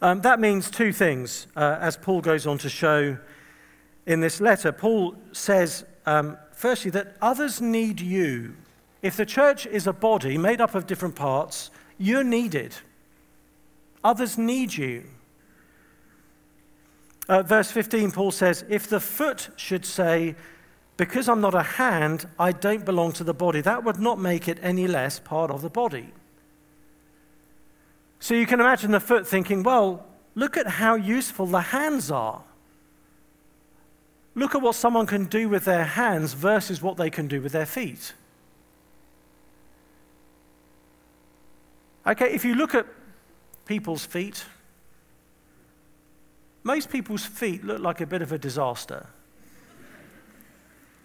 Um, 0.00 0.20
that 0.20 0.38
means 0.38 0.70
two 0.70 0.92
things, 0.92 1.48
uh, 1.56 1.78
as 1.80 1.96
Paul 1.96 2.20
goes 2.20 2.46
on 2.46 2.58
to 2.58 2.68
show 2.68 3.18
in 4.06 4.20
this 4.20 4.40
letter. 4.40 4.70
Paul 4.70 5.16
says, 5.32 5.84
um, 6.06 6.38
firstly, 6.52 6.90
that 6.92 7.16
others 7.20 7.60
need 7.60 8.00
you. 8.00 8.54
If 9.02 9.16
the 9.16 9.26
church 9.26 9.66
is 9.66 9.86
a 9.86 9.92
body 9.92 10.38
made 10.38 10.60
up 10.60 10.74
of 10.74 10.86
different 10.86 11.14
parts, 11.14 11.70
you're 11.98 12.24
needed. 12.24 12.74
Others 14.04 14.38
need 14.38 14.74
you. 14.74 15.04
Uh, 17.28 17.42
verse 17.42 17.70
15, 17.70 18.12
Paul 18.12 18.30
says, 18.30 18.64
If 18.68 18.86
the 18.86 19.00
foot 19.00 19.50
should 19.56 19.84
say, 19.84 20.34
Because 20.96 21.28
I'm 21.28 21.40
not 21.40 21.54
a 21.54 21.62
hand, 21.62 22.26
I 22.38 22.52
don't 22.52 22.84
belong 22.84 23.12
to 23.12 23.24
the 23.24 23.34
body, 23.34 23.60
that 23.60 23.84
would 23.84 23.98
not 23.98 24.18
make 24.18 24.48
it 24.48 24.58
any 24.62 24.86
less 24.86 25.18
part 25.18 25.50
of 25.50 25.60
the 25.60 25.68
body. 25.68 26.12
So 28.20 28.34
you 28.34 28.46
can 28.46 28.60
imagine 28.60 28.90
the 28.90 29.00
foot 29.00 29.26
thinking, 29.26 29.62
well, 29.62 30.04
look 30.34 30.56
at 30.56 30.66
how 30.66 30.94
useful 30.94 31.46
the 31.46 31.60
hands 31.60 32.10
are. 32.10 32.42
Look 34.34 34.54
at 34.54 34.62
what 34.62 34.74
someone 34.74 35.06
can 35.06 35.24
do 35.24 35.48
with 35.48 35.64
their 35.64 35.84
hands 35.84 36.32
versus 36.32 36.80
what 36.80 36.96
they 36.96 37.10
can 37.10 37.26
do 37.26 37.40
with 37.40 37.52
their 37.52 37.66
feet. 37.66 38.12
Okay, 42.06 42.32
if 42.32 42.44
you 42.44 42.54
look 42.54 42.74
at 42.74 42.86
people's 43.66 44.04
feet, 44.04 44.44
most 46.62 46.90
people's 46.90 47.24
feet 47.24 47.64
look 47.64 47.80
like 47.80 48.00
a 48.00 48.06
bit 48.06 48.22
of 48.22 48.32
a 48.32 48.38
disaster. 48.38 49.06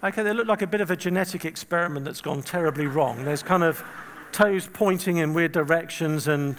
Okay, 0.03 0.23
they 0.23 0.33
look 0.33 0.47
like 0.47 0.61
a 0.61 0.67
bit 0.67 0.81
of 0.81 0.91
a 0.91 0.95
genetic 0.95 1.45
experiment 1.45 2.05
that's 2.05 2.21
gone 2.21 2.41
terribly 2.41 2.87
wrong. 2.87 3.23
There's 3.23 3.43
kind 3.43 3.63
of 3.63 3.83
toes 4.31 4.67
pointing 4.71 5.17
in 5.17 5.33
weird 5.33 5.53
directions 5.53 6.27
and 6.27 6.55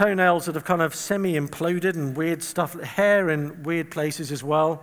toenails 0.00 0.46
that 0.46 0.54
have 0.54 0.64
kind 0.64 0.80
of 0.80 0.94
semi 0.94 1.34
imploded 1.34 1.94
and 1.94 2.16
weird 2.16 2.42
stuff, 2.42 2.80
hair 2.80 3.28
in 3.28 3.62
weird 3.64 3.90
places 3.90 4.32
as 4.32 4.42
well. 4.42 4.82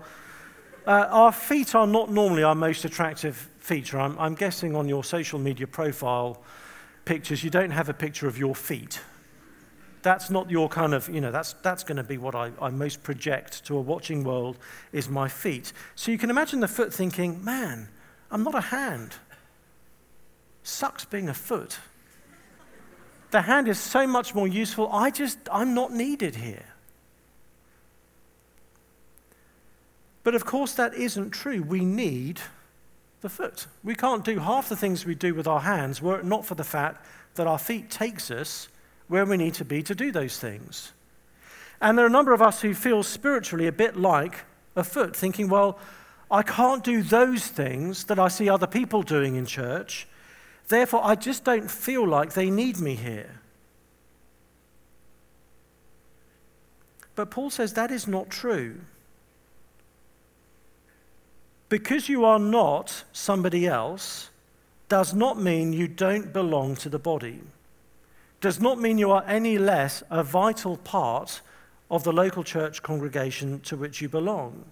Uh, 0.86 1.08
our 1.10 1.32
feet 1.32 1.74
are 1.74 1.88
not 1.88 2.12
normally 2.12 2.44
our 2.44 2.54
most 2.54 2.86
attractive 2.86 3.36
feature. 3.58 4.00
I'm, 4.00 4.18
I'm 4.20 4.36
guessing 4.36 4.76
on 4.76 4.88
your 4.88 5.04
social 5.04 5.40
media 5.40 5.66
profile 5.66 6.44
pictures, 7.06 7.44
you 7.44 7.50
don't 7.50 7.72
have 7.72 7.90
a 7.90 7.96
picture 7.96 8.28
of 8.28 8.38
your 8.38 8.54
feet. 8.54 9.02
That's 10.04 10.30
not 10.30 10.52
your 10.52 10.70
kind 10.70 10.94
of, 10.94 11.10
you 11.10 11.20
know, 11.20 11.32
that's, 11.32 11.54
that's 11.64 11.84
going 11.84 11.98
to 11.98 12.04
be 12.04 12.20
what 12.20 12.36
I, 12.36 12.52
I 12.62 12.70
most 12.70 13.02
project 13.02 13.66
to 13.66 13.76
a 13.76 13.82
watching 13.82 14.24
world 14.24 14.60
is 14.92 15.10
my 15.10 15.28
feet. 15.28 15.74
So 15.96 16.12
you 16.12 16.20
can 16.20 16.30
imagine 16.30 16.60
the 16.60 16.68
foot 16.68 16.94
thinking, 16.94 17.44
man, 17.44 17.90
I'm 18.30 18.44
not 18.44 18.54
a 18.54 18.62
hand. 18.62 19.16
Sucks 20.62 21.06
being 21.06 21.28
a 21.28 21.34
foot. 21.34 21.80
The 23.32 23.42
hand 23.42 23.68
is 23.68 23.80
so 23.80 24.08
much 24.08 24.34
more 24.34 24.48
useful. 24.48 24.90
I 24.92 25.12
just, 25.12 25.38
I'm 25.52 25.74
not 25.74 25.92
needed 25.92 26.36
here. 26.36 26.66
But 30.24 30.36
of 30.36 30.46
course, 30.46 30.74
that 30.74 30.94
isn't 30.94 31.32
true. 31.32 31.62
We 31.62 31.86
need 31.86 32.42
the 33.22 33.30
foot. 33.30 33.68
We 33.84 33.96
can't 33.96 34.24
do 34.24 34.40
half 34.40 34.70
the 34.70 34.76
things 34.76 35.06
we 35.06 35.16
do 35.16 35.34
with 35.34 35.48
our 35.48 35.62
hands 35.62 36.02
were 36.02 36.20
it 36.20 36.26
not 36.26 36.46
for 36.46 36.56
the 36.56 36.64
fact 36.64 37.06
that 37.36 37.48
our 37.48 37.58
feet 37.58 37.90
takes 37.90 38.30
us 38.30 38.68
where 39.08 39.26
we 39.26 39.38
need 39.38 39.54
to 39.56 39.66
be 39.66 39.82
to 39.84 39.96
do 39.96 40.12
those 40.12 40.38
things. 40.38 40.92
And 41.80 41.98
there 41.98 42.06
are 42.06 42.10
a 42.10 42.12
number 42.12 42.34
of 42.34 42.42
us 42.42 42.62
who 42.62 42.74
feel 42.74 43.04
spiritually 43.04 43.68
a 43.68 43.72
bit 43.72 43.96
like 43.96 44.44
a 44.76 44.84
foot, 44.84 45.16
thinking, 45.16 45.48
well, 45.48 45.80
I 46.30 46.44
can't 46.44 46.84
do 46.84 47.02
those 47.02 47.48
things 47.48 48.06
that 48.06 48.20
I 48.20 48.28
see 48.28 48.50
other 48.50 48.68
people 48.68 49.04
doing 49.04 49.36
in 49.36 49.46
church. 49.46 50.08
Therefore, 50.68 51.02
I 51.04 51.16
just 51.16 51.44
don't 51.44 51.72
feel 51.72 52.06
like 52.08 52.34
they 52.34 52.50
need 52.50 52.80
me 52.80 52.96
here. 52.96 53.40
But 57.16 57.32
Paul 57.32 57.50
says 57.50 57.74
that 57.74 57.90
is 57.90 58.08
not 58.08 58.30
true. 58.30 58.76
Because 61.70 62.08
you 62.08 62.26
are 62.26 62.40
not 62.40 63.04
somebody 63.12 63.66
else 63.66 64.30
does 64.88 65.14
not 65.14 65.42
mean 65.42 65.74
you 65.74 65.88
don't 65.88 66.32
belong 66.32 66.76
to 66.78 66.90
the 66.90 67.00
body. 67.00 67.42
Does 68.40 68.60
not 68.60 68.80
mean 68.80 68.98
you 68.98 69.12
are 69.12 69.24
any 69.28 69.58
less 69.58 70.04
a 70.10 70.24
vital 70.24 70.78
part 70.78 71.42
of 71.90 72.04
the 72.04 72.14
local 72.14 72.44
church 72.44 72.84
congregation 72.84 73.60
to 73.62 73.76
which 73.76 74.02
you 74.02 74.10
belong. 74.10 74.66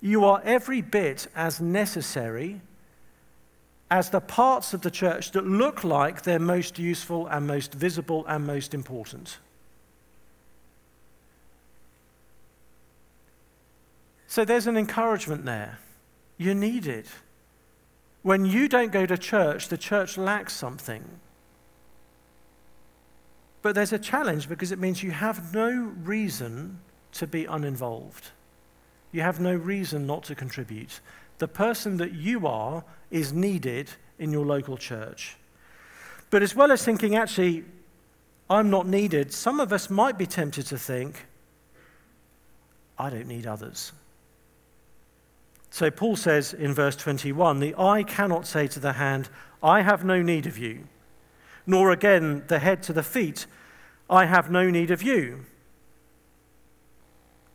You 0.00 0.24
are 0.24 0.40
every 0.44 0.80
bit 0.80 1.28
as 1.36 1.60
necessary 1.60 2.60
as 3.92 4.08
the 4.08 4.22
parts 4.22 4.72
of 4.72 4.80
the 4.80 4.90
church 4.90 5.32
that 5.32 5.46
look 5.46 5.84
like 5.84 6.22
they're 6.22 6.38
most 6.38 6.78
useful 6.78 7.26
and 7.26 7.46
most 7.46 7.74
visible 7.74 8.24
and 8.26 8.46
most 8.46 8.72
important. 8.72 9.36
So 14.26 14.46
there's 14.46 14.66
an 14.66 14.78
encouragement 14.78 15.44
there. 15.44 15.78
You 16.38 16.54
need 16.54 16.86
it. 16.86 17.06
When 18.22 18.46
you 18.46 18.66
don't 18.66 18.92
go 18.92 19.04
to 19.04 19.18
church, 19.18 19.68
the 19.68 19.76
church 19.76 20.16
lacks 20.16 20.54
something. 20.54 21.04
But 23.60 23.74
there's 23.74 23.92
a 23.92 23.98
challenge 23.98 24.48
because 24.48 24.72
it 24.72 24.78
means 24.78 25.02
you 25.02 25.10
have 25.10 25.52
no 25.52 25.92
reason 26.02 26.80
to 27.12 27.26
be 27.26 27.44
uninvolved. 27.44 28.30
You 29.12 29.20
have 29.20 29.38
no 29.38 29.54
reason 29.54 30.06
not 30.06 30.24
to 30.24 30.34
contribute. 30.34 31.00
The 31.36 31.48
person 31.48 31.98
that 31.98 32.14
you 32.14 32.46
are 32.46 32.84
is 33.12 33.32
needed 33.32 33.88
in 34.18 34.32
your 34.32 34.44
local 34.44 34.76
church. 34.76 35.36
But 36.30 36.42
as 36.42 36.56
well 36.56 36.72
as 36.72 36.84
thinking, 36.84 37.14
actually, 37.14 37.64
I'm 38.50 38.70
not 38.70 38.86
needed, 38.86 39.32
some 39.32 39.60
of 39.60 39.72
us 39.72 39.88
might 39.88 40.18
be 40.18 40.26
tempted 40.26 40.66
to 40.66 40.78
think, 40.78 41.26
I 42.98 43.10
don't 43.10 43.28
need 43.28 43.46
others. 43.46 43.92
So 45.70 45.90
Paul 45.90 46.16
says 46.16 46.52
in 46.52 46.74
verse 46.74 46.96
21 46.96 47.60
the 47.60 47.74
eye 47.78 48.02
cannot 48.02 48.46
say 48.46 48.66
to 48.68 48.80
the 48.80 48.92
hand, 48.94 49.28
I 49.62 49.82
have 49.82 50.04
no 50.04 50.20
need 50.20 50.46
of 50.46 50.58
you, 50.58 50.88
nor 51.66 51.92
again 51.92 52.44
the 52.48 52.58
head 52.58 52.82
to 52.84 52.92
the 52.92 53.02
feet, 53.02 53.46
I 54.10 54.26
have 54.26 54.50
no 54.50 54.68
need 54.68 54.90
of 54.90 55.02
you. 55.02 55.46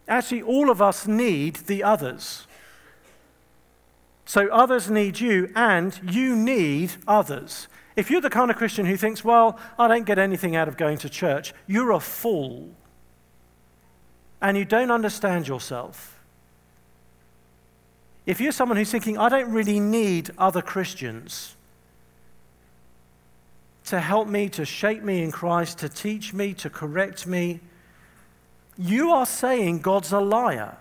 Actually, 0.07 0.41
all 0.41 0.71
of 0.71 0.81
us 0.81 1.05
need 1.05 1.57
the 1.67 1.83
others. 1.83 2.46
So 4.27 4.49
others 4.49 4.89
need 4.89 5.21
you, 5.21 5.51
and 5.55 5.99
you 6.03 6.35
need 6.35 6.91
others. 7.07 7.69
If 7.95 8.11
you're 8.11 8.21
the 8.21 8.29
kind 8.29 8.51
of 8.51 8.57
Christian 8.57 8.85
who 8.85 8.97
thinks, 8.97 9.23
well, 9.23 9.57
I 9.79 9.87
don't 9.87 10.05
get 10.05 10.19
anything 10.19 10.53
out 10.55 10.67
of 10.67 10.75
going 10.75 10.97
to 10.99 11.09
church, 11.09 11.53
you're 11.65 11.91
a 11.91 11.99
fool. 12.01 12.69
And 14.41 14.57
you 14.57 14.65
don't 14.65 14.91
understand 14.91 15.47
yourself. 15.47 16.19
If 18.25 18.41
you're 18.41 18.51
someone 18.51 18.77
who's 18.77 18.91
thinking, 18.91 19.17
I 19.17 19.29
don't 19.29 19.49
really 19.49 19.79
need 19.79 20.29
other 20.37 20.61
Christians 20.61 21.55
to 23.85 24.01
help 24.01 24.27
me, 24.27 24.49
to 24.49 24.65
shape 24.65 25.03
me 25.03 25.23
in 25.23 25.31
Christ, 25.31 25.77
to 25.79 25.87
teach 25.87 26.33
me, 26.33 26.53
to 26.55 26.69
correct 26.69 27.25
me, 27.25 27.61
you 28.77 29.11
are 29.11 29.25
saying 29.25 29.79
God's 29.79 30.11
a 30.11 30.19
liar. 30.19 30.75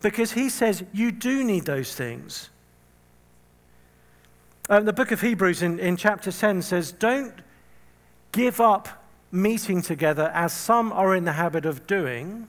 Because 0.00 0.32
he 0.32 0.48
says 0.48 0.84
you 0.92 1.10
do 1.10 1.44
need 1.44 1.64
those 1.64 1.94
things. 1.94 2.50
Um, 4.70 4.84
the 4.84 4.92
book 4.92 5.10
of 5.10 5.20
Hebrews 5.20 5.62
in, 5.62 5.78
in 5.78 5.96
chapter 5.96 6.30
10 6.30 6.62
says, 6.62 6.92
Don't 6.92 7.34
give 8.32 8.60
up 8.60 8.88
meeting 9.32 9.82
together 9.82 10.30
as 10.34 10.52
some 10.52 10.92
are 10.92 11.14
in 11.14 11.24
the 11.24 11.32
habit 11.32 11.66
of 11.66 11.86
doing 11.86 12.46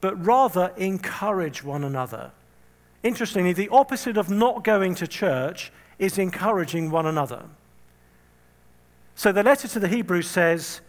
but 0.00 0.24
rather 0.24 0.72
encourage 0.76 1.64
one 1.64 1.84
another. 1.84 2.30
Interestingly, 3.02 3.52
the 3.52 3.68
opposite 3.70 4.16
of 4.16 4.30
not 4.30 4.64
going 4.64 4.94
to 4.96 5.06
church 5.06 5.72
is 5.98 6.18
encouraging 6.18 6.90
one 6.90 7.06
another. 7.06 7.44
So 9.14 9.32
the 9.32 9.42
letter 9.42 9.66
to 9.68 9.80
the 9.80 9.88
Hebrews 9.88 10.28
says, 10.28 10.80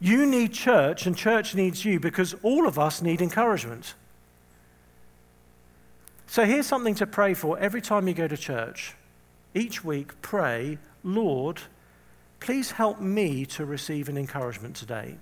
You 0.00 0.26
need 0.26 0.52
church, 0.52 1.06
and 1.06 1.16
church 1.16 1.54
needs 1.54 1.84
you 1.84 1.98
because 1.98 2.34
all 2.42 2.66
of 2.66 2.78
us 2.78 3.00
need 3.00 3.22
encouragement. 3.22 3.94
So 6.26 6.44
here's 6.44 6.66
something 6.66 6.94
to 6.96 7.06
pray 7.06 7.34
for 7.34 7.58
every 7.58 7.80
time 7.80 8.08
you 8.08 8.14
go 8.14 8.26
to 8.26 8.36
church. 8.36 8.94
Each 9.54 9.84
week, 9.84 10.20
pray, 10.22 10.78
Lord, 11.02 11.60
please 12.40 12.72
help 12.72 13.00
me 13.00 13.46
to 13.46 13.64
receive 13.64 14.08
an 14.08 14.16
encouragement 14.16 14.74
today. 14.74 15.16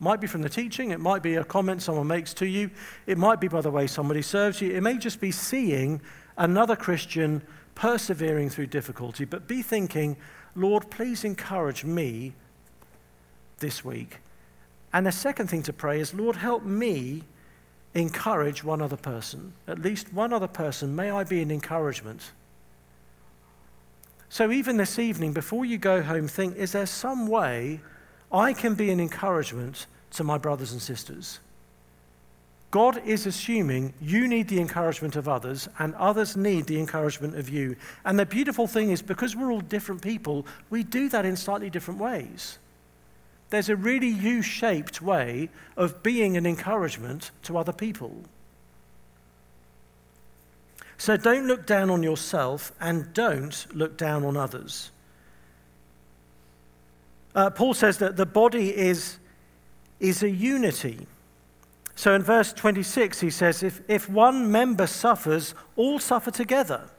Might 0.00 0.20
be 0.20 0.26
from 0.26 0.42
the 0.42 0.48
teaching, 0.48 0.92
it 0.92 1.00
might 1.00 1.22
be 1.22 1.34
a 1.34 1.44
comment 1.44 1.82
someone 1.82 2.06
makes 2.06 2.32
to 2.34 2.46
you, 2.46 2.70
it 3.06 3.18
might 3.18 3.40
be 3.40 3.48
by 3.48 3.60
the 3.60 3.70
way 3.70 3.86
somebody 3.86 4.22
serves 4.22 4.60
you, 4.60 4.70
it 4.70 4.80
may 4.80 4.96
just 4.96 5.20
be 5.20 5.32
seeing 5.32 6.00
another 6.36 6.76
Christian 6.76 7.42
persevering 7.74 8.48
through 8.48 8.68
difficulty, 8.68 9.24
but 9.24 9.48
be 9.48 9.60
thinking, 9.60 10.16
Lord, 10.54 10.88
please 10.90 11.24
encourage 11.24 11.84
me 11.84 12.34
this 13.58 13.84
week. 13.84 14.18
And 14.92 15.06
the 15.06 15.12
second 15.12 15.48
thing 15.48 15.62
to 15.64 15.72
pray 15.72 16.00
is, 16.00 16.14
Lord, 16.14 16.36
help 16.36 16.64
me 16.64 17.24
encourage 17.94 18.62
one 18.62 18.82
other 18.82 18.96
person. 18.96 19.52
At 19.66 19.80
least 19.80 20.12
one 20.12 20.32
other 20.32 20.48
person. 20.48 20.94
May 20.94 21.10
I 21.10 21.24
be 21.24 21.42
an 21.42 21.50
encouragement. 21.50 22.32
So, 24.28 24.50
even 24.50 24.76
this 24.76 24.98
evening, 24.98 25.32
before 25.32 25.64
you 25.64 25.78
go 25.78 26.02
home, 26.02 26.28
think 26.28 26.56
is 26.56 26.72
there 26.72 26.86
some 26.86 27.26
way 27.26 27.80
I 28.30 28.52
can 28.52 28.74
be 28.74 28.90
an 28.90 29.00
encouragement 29.00 29.86
to 30.12 30.24
my 30.24 30.36
brothers 30.36 30.72
and 30.72 30.82
sisters. 30.82 31.40
God 32.70 33.02
is 33.06 33.26
assuming 33.26 33.94
you 34.00 34.28
need 34.28 34.48
the 34.48 34.60
encouragement 34.60 35.16
of 35.16 35.26
others, 35.26 35.68
and 35.78 35.94
others 35.94 36.36
need 36.36 36.66
the 36.66 36.78
encouragement 36.78 37.36
of 37.36 37.48
you. 37.48 37.76
And 38.04 38.18
the 38.18 38.26
beautiful 38.26 38.66
thing 38.66 38.90
is, 38.90 39.00
because 39.00 39.34
we're 39.34 39.50
all 39.50 39.60
different 39.60 40.02
people, 40.02 40.46
we 40.68 40.82
do 40.82 41.08
that 41.08 41.24
in 41.24 41.36
slightly 41.36 41.70
different 41.70 41.98
ways. 41.98 42.58
There's 43.50 43.68
a 43.68 43.76
really 43.76 44.08
U 44.08 44.42
shaped 44.42 45.00
way 45.00 45.48
of 45.76 46.02
being 46.02 46.36
an 46.36 46.46
encouragement 46.46 47.30
to 47.44 47.56
other 47.56 47.72
people. 47.72 48.24
So 50.98 51.16
don't 51.16 51.46
look 51.46 51.64
down 51.64 51.90
on 51.90 52.02
yourself 52.02 52.72
and 52.80 53.12
don't 53.14 53.66
look 53.72 53.96
down 53.96 54.24
on 54.24 54.36
others. 54.36 54.90
Uh, 57.34 57.50
Paul 57.50 57.72
says 57.72 57.98
that 57.98 58.16
the 58.16 58.26
body 58.26 58.76
is, 58.76 59.18
is 60.00 60.22
a 60.22 60.28
unity. 60.28 61.06
So 61.94 62.14
in 62.14 62.22
verse 62.22 62.52
26, 62.52 63.20
he 63.20 63.30
says, 63.30 63.62
if, 63.62 63.80
if 63.88 64.08
one 64.08 64.50
member 64.50 64.86
suffers, 64.86 65.54
all 65.76 65.98
suffer 65.98 66.30
together. 66.32 66.90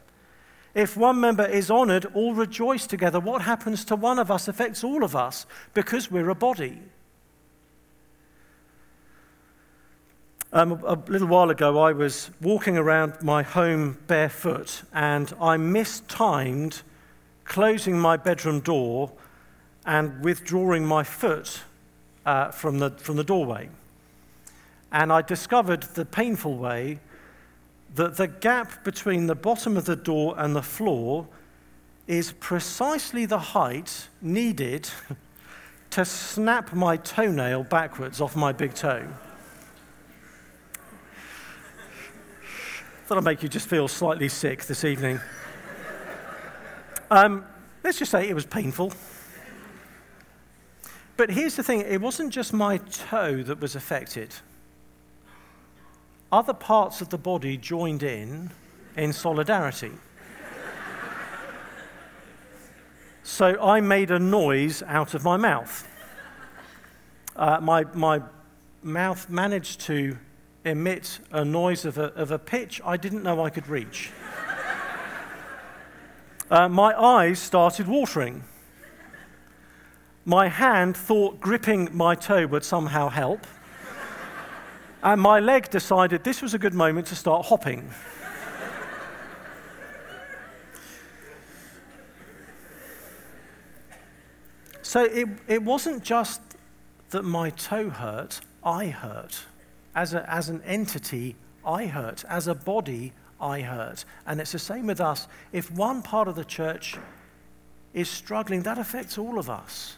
If 0.75 0.95
one 0.95 1.19
member 1.19 1.45
is 1.45 1.71
honored, 1.71 2.05
all 2.13 2.34
rejoice 2.34 2.86
together. 2.86 3.19
What 3.19 3.41
happens 3.41 3.84
to 3.86 3.95
one 3.95 4.19
of 4.19 4.29
us 4.29 4.47
affects 4.47 4.84
all 4.84 5.03
of 5.03 5.15
us 5.15 5.45
because 5.73 6.12
we're 6.12 6.29
a 6.29 6.36
body. 6.36 6.79
Um, 10.51 10.84
a 10.84 10.97
little 11.08 11.27
while 11.27 11.51
ago, 11.51 11.79
I 11.79 11.91
was 11.91 12.32
walking 12.41 12.75
around 12.75 13.21
my 13.21 13.43
home 13.43 13.99
barefoot 14.08 14.82
and 14.93 15.32
I 15.39 15.58
mistimed 15.58 16.82
closing 17.45 17.99
my 17.99 18.17
bedroom 18.17 18.60
door 18.60 19.12
and 19.86 20.23
withdrawing 20.23 20.86
my 20.86 21.03
foot 21.03 21.62
uh, 22.25 22.51
from, 22.51 22.79
the, 22.79 22.91
from 22.91 23.15
the 23.15 23.23
doorway. 23.23 23.69
And 24.91 25.13
I 25.13 25.21
discovered 25.21 25.84
the 25.93 26.05
painful 26.05 26.58
way 26.58 26.99
that 27.95 28.17
the 28.17 28.28
gap 28.28 28.84
between 28.84 29.28
the 29.28 29.36
bottom 29.36 29.78
of 29.78 29.86
the 29.86 29.95
door 29.95 30.36
and 30.38 30.56
the 30.56 30.62
floor 30.62 31.28
is 32.08 32.32
precisely 32.39 33.25
the 33.25 33.39
height 33.39 34.08
needed 34.21 34.89
to 35.91 36.06
snap 36.06 36.73
my 36.73 36.97
toenail 36.97 37.63
backwards 37.63 38.21
off 38.21 38.36
my 38.36 38.52
big 38.52 38.73
toe. 38.73 39.08
That'll 43.08 43.23
make 43.23 43.41
you 43.41 43.49
just 43.49 43.67
feel 43.67 43.88
slightly 43.88 44.30
sick 44.30 44.65
this 44.65 44.84
evening. 44.84 45.19
Um, 47.10 47.43
let's 47.84 47.97
just 47.97 48.12
say 48.12 48.30
it 48.30 48.36
was 48.36 48.45
painful. 48.45 48.93
But 51.17 51.32
here's 51.32 51.56
the 51.56 51.63
thing 51.63 51.82
it 51.82 51.99
wasn't 51.99 52.32
just 52.32 52.54
my 52.54 52.78
toe 52.78 53.43
that 53.43 53.60
was 53.60 53.75
affected, 53.75 54.34
other 56.32 56.54
parts 56.54 57.02
of 57.02 57.10
the 57.10 57.18
body 57.18 57.58
joined 57.58 58.04
in 58.04 58.52
in 58.96 59.13
solidarity. 59.13 59.92
so 63.24 63.60
I 63.62 63.82
made 63.82 64.12
a 64.12 64.20
noise 64.20 64.84
out 64.84 65.13
of 65.13 65.24
my 65.24 65.38
mouth. 65.38 65.88
Uh, 67.36 67.60
my, 67.62 67.86
my 67.94 68.22
mouth 68.84 69.30
managed 69.30 69.82
to 69.82 70.18
emit 70.65 71.20
a 71.32 71.46
noise 71.46 71.86
of 71.86 71.98
a, 71.98 72.13
of 72.15 72.32
a 72.32 72.39
pitch 72.39 72.82
I 72.84 72.98
didn't 72.98 73.24
know 73.24 73.44
I 73.44 73.50
could 73.50 73.68
reach. 73.68 74.12
Uh, 76.52 76.68
my 76.68 77.00
eyes 77.00 77.38
started 77.38 77.88
watering. 77.88 78.44
My 80.26 80.48
hand 80.48 80.98
thought 80.98 81.39
gripping 81.39 81.89
my 81.94 82.15
toe 82.15 82.48
would 82.48 82.63
somehow 82.63 83.10
help. 83.10 83.46
And 85.01 85.21
my 85.21 85.39
leg 85.39 85.69
decided 85.69 86.23
this 86.23 86.41
was 86.41 86.53
a 86.53 86.59
good 86.59 86.73
moment 86.73 87.07
to 87.07 87.15
start 87.15 87.45
hopping. 87.45 87.89
so 94.81 95.03
it, 95.03 95.27
it 95.47 95.63
wasn't 95.63 96.03
just 96.03 96.41
that 97.12 97.23
my 97.23 97.49
toe 97.51 97.89
hurt, 97.89 98.41
I 98.63 98.88
hurt. 98.88 99.45
As, 99.95 100.13
a, 100.13 100.29
as 100.29 100.49
an 100.49 100.62
entity, 100.63 101.35
I 101.65 101.85
hurt. 101.85 102.25
As 102.27 102.47
a 102.47 102.55
body, 102.55 103.13
I 103.39 103.62
hurt. 103.62 104.03
And 104.25 104.41
it's 104.41 104.51
the 104.51 104.59
same 104.59 104.85
with 104.85 104.99
us. 104.99 105.27
If 105.53 105.71
one 105.71 106.01
part 106.01 106.27
of 106.27 106.35
the 106.35 106.43
church 106.43 106.97
is 107.93 108.09
struggling, 108.09 108.63
that 108.63 108.77
affects 108.77 109.17
all 109.17 109.39
of 109.39 109.49
us. 109.49 109.97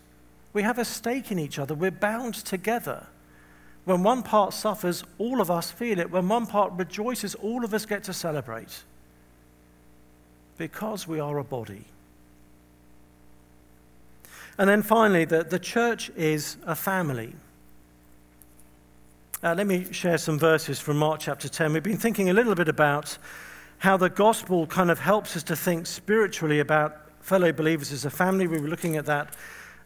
We 0.54 0.62
have 0.62 0.78
a 0.78 0.86
stake 0.86 1.32
in 1.32 1.40
each 1.40 1.58
other, 1.58 1.74
we're 1.74 1.92
bound 1.92 2.36
together. 2.36 3.08
When 3.86 4.04
one 4.04 4.22
part 4.24 4.54
suffers, 4.54 5.04
all 5.18 5.42
of 5.42 5.50
us 5.50 5.72
feel 5.72 6.00
it. 6.00 6.12
When 6.12 6.28
one 6.28 6.46
part 6.46 6.74
rejoices, 6.74 7.36
all 7.36 7.66
of 7.66 7.74
us 7.74 7.86
get 7.86 8.04
to 8.06 8.14
celebrate. 8.14 8.84
Because 10.58 11.08
we 11.08 11.20
are 11.20 11.38
a 11.38 11.44
body. 11.44 11.86
And 14.58 14.70
then 14.70 14.84
finally, 14.84 15.26
the, 15.26 15.44
the 15.44 15.58
church 15.58 16.12
is 16.16 16.58
a 16.66 16.76
family. 16.76 17.34
Uh, 19.44 19.56
let 19.58 19.66
me 19.66 19.92
share 19.92 20.20
some 20.20 20.38
verses 20.38 20.80
from 20.80 20.98
Mark 20.98 21.20
chapter 21.22 21.50
10. 21.50 21.74
We've 21.74 21.82
been 21.82 21.98
thinking 21.98 22.30
a 22.30 22.34
little 22.34 22.54
bit 22.54 22.70
about 22.70 23.18
how 23.80 23.98
the 23.98 24.10
gospel 24.10 24.68
kind 24.68 24.92
of 24.92 25.00
helps 25.00 25.36
us 25.36 25.42
to 25.42 25.56
think 25.56 25.88
spiritually 25.88 26.60
about 26.60 26.96
fellow 27.22 27.52
believers 27.52 27.92
as 27.92 28.06
a 28.06 28.12
family. 28.12 28.46
We 28.46 28.60
were 28.60 28.68
looking 28.68 28.98
at 28.98 29.08
that 29.08 29.36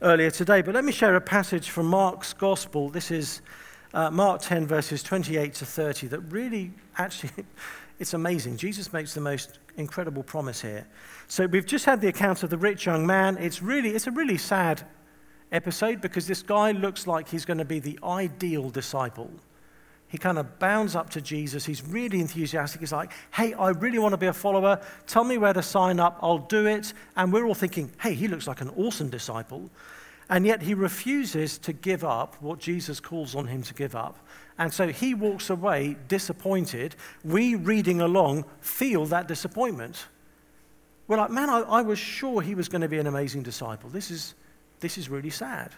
earlier 0.02 0.30
today. 0.30 0.62
But 0.62 0.76
let 0.76 0.84
me 0.84 0.92
share 0.92 1.16
a 1.16 1.22
passage 1.22 1.70
from 1.70 1.86
Mark's 1.86 2.34
gospel. 2.34 2.90
This 2.90 3.12
is 3.12 3.42
uh, 3.94 4.12
Mark 4.12 4.42
10, 4.42 4.68
verses 4.68 5.04
28 5.04 5.54
to 5.56 5.66
30, 5.66 6.08
that 6.08 6.20
really, 6.22 6.72
actually, 6.98 7.32
it's 8.00 8.14
amazing. 8.14 8.58
Jesus 8.58 8.92
makes 8.92 9.14
the 9.14 9.22
most 9.22 9.60
incredible 9.78 10.24
promise 10.24 10.62
here. 10.62 10.88
So 11.28 11.46
we've 11.46 11.66
just 11.66 11.86
had 11.86 12.02
the 12.02 12.08
account 12.08 12.44
of 12.44 12.50
the 12.50 12.58
rich 12.58 12.86
young 12.86 13.06
man. 13.06 13.38
It's 13.38 13.62
really, 13.62 13.90
it's 13.90 14.08
a 14.08 14.12
really 14.12 14.38
sad 14.38 14.84
episode 15.52 16.02
because 16.02 16.28
this 16.28 16.42
guy 16.42 16.72
looks 16.72 17.08
like 17.08 17.30
he's 17.30 17.46
going 17.46 17.58
to 17.58 17.66
be 17.66 17.80
the 17.80 18.00
ideal 18.04 18.70
disciple. 18.70 19.32
He 20.08 20.18
kind 20.18 20.38
of 20.38 20.60
bounds 20.60 20.96
up 20.96 21.10
to 21.12 21.22
Jesus. 21.22 21.66
He's 21.66 21.84
really 21.84 22.20
enthusiastic. 22.20 22.80
He's 22.80 22.92
like, 22.92 23.12
Hey, 23.34 23.54
I 23.54 23.70
really 23.70 24.00
want 24.00 24.14
to 24.14 24.18
be 24.18 24.28
a 24.28 24.34
follower. 24.34 24.80
Tell 25.08 25.24
me 25.24 25.38
where 25.38 25.54
to 25.54 25.64
sign 25.64 26.00
up. 26.00 26.20
I'll 26.22 26.38
do 26.38 26.68
it. 26.68 26.94
And 27.16 27.34
we're 27.34 27.46
all 27.46 27.56
thinking, 27.56 27.92
Hey, 28.00 28.14
he 28.14 28.28
looks 28.28 28.48
like 28.48 28.62
an 28.62 28.70
awesome 28.78 29.10
disciple. 29.10 29.70
And 30.30 30.46
yet 30.46 30.64
he 30.64 30.74
refuses 30.74 31.58
to 31.60 31.74
give 31.74 32.04
up 32.04 32.42
what 32.42 32.60
Jesus 32.60 33.00
calls 33.00 33.36
on 33.36 33.48
him 33.48 33.62
to 33.64 33.74
give 33.74 33.96
up. 33.96 34.18
And 34.58 34.74
so 34.74 34.88
he 34.88 35.14
walks 35.14 35.50
away 35.50 35.98
disappointed. 36.08 36.96
We, 37.24 37.56
reading 37.56 38.02
along, 38.02 38.46
feel 38.62 39.06
that 39.08 39.28
disappointment. 39.28 40.08
We're 41.08 41.18
like, 41.18 41.30
man, 41.30 41.50
I, 41.50 41.60
I 41.60 41.82
was 41.82 42.00
sure 42.00 42.42
he 42.42 42.56
was 42.56 42.70
going 42.70 42.82
to 42.82 42.88
be 42.88 42.98
an 42.98 43.08
amazing 43.08 43.44
disciple. 43.44 43.90
This 43.90 44.10
is, 44.10 44.34
this 44.80 44.98
is 44.98 45.10
really 45.10 45.30
sad. 45.30 45.72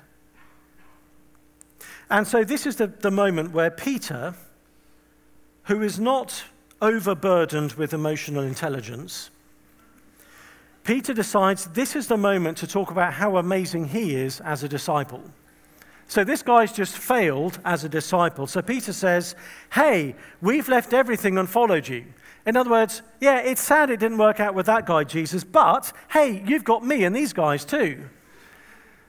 And 2.10 2.26
so 2.26 2.44
this 2.44 2.66
is 2.66 2.78
the, 2.78 2.88
the 2.88 3.12
moment 3.12 3.52
where 3.52 3.70
Peter, 3.70 4.34
who 5.64 5.82
is 5.82 6.00
not 6.00 6.46
overburdened 6.82 7.74
with 7.74 7.94
emotional 7.94 8.44
intelligence, 8.44 9.30
Peter 10.88 11.13
decides 11.13 11.65
this 11.65 11.97
is 11.97 12.08
the 12.08 12.15
moment 12.15 12.58
to 12.58 12.65
talk 12.65 12.91
about 12.91 13.12
how 13.12 13.36
amazing 13.36 13.89
he 13.89 14.15
is 14.15 14.39
as 14.39 14.63
a 14.63 14.69
disciple. 14.69 15.21
So 16.08 16.23
this 16.23 16.41
guy's 16.41 16.71
just 16.71 16.97
failed 16.97 17.60
as 17.65 17.84
a 17.84 17.89
disciple. 17.89 18.47
So 18.47 18.62
Peter 18.62 18.93
says, 18.93 19.36
Hey, 19.73 20.15
we've 20.41 20.69
left 20.69 20.93
everything 20.93 21.38
and 21.38 21.50
followed 21.50 21.89
you. 21.89 22.06
In 22.45 22.56
other 22.56 22.69
words, 22.69 23.02
yeah, 23.19 23.39
it's 23.39 23.60
sad 23.60 23.89
it 23.89 24.00
didn't 24.00 24.17
work 24.17 24.39
out 24.39 24.56
with 24.56 24.65
that 24.67 24.86
guy, 24.86 25.04
Jesus, 25.04 25.43
but 25.43 25.91
hey, 26.13 26.41
you've 26.47 26.63
got 26.63 26.86
me 26.86 27.04
and 27.04 27.13
these 27.13 27.34
guys 27.34 27.65
too. 27.65 28.08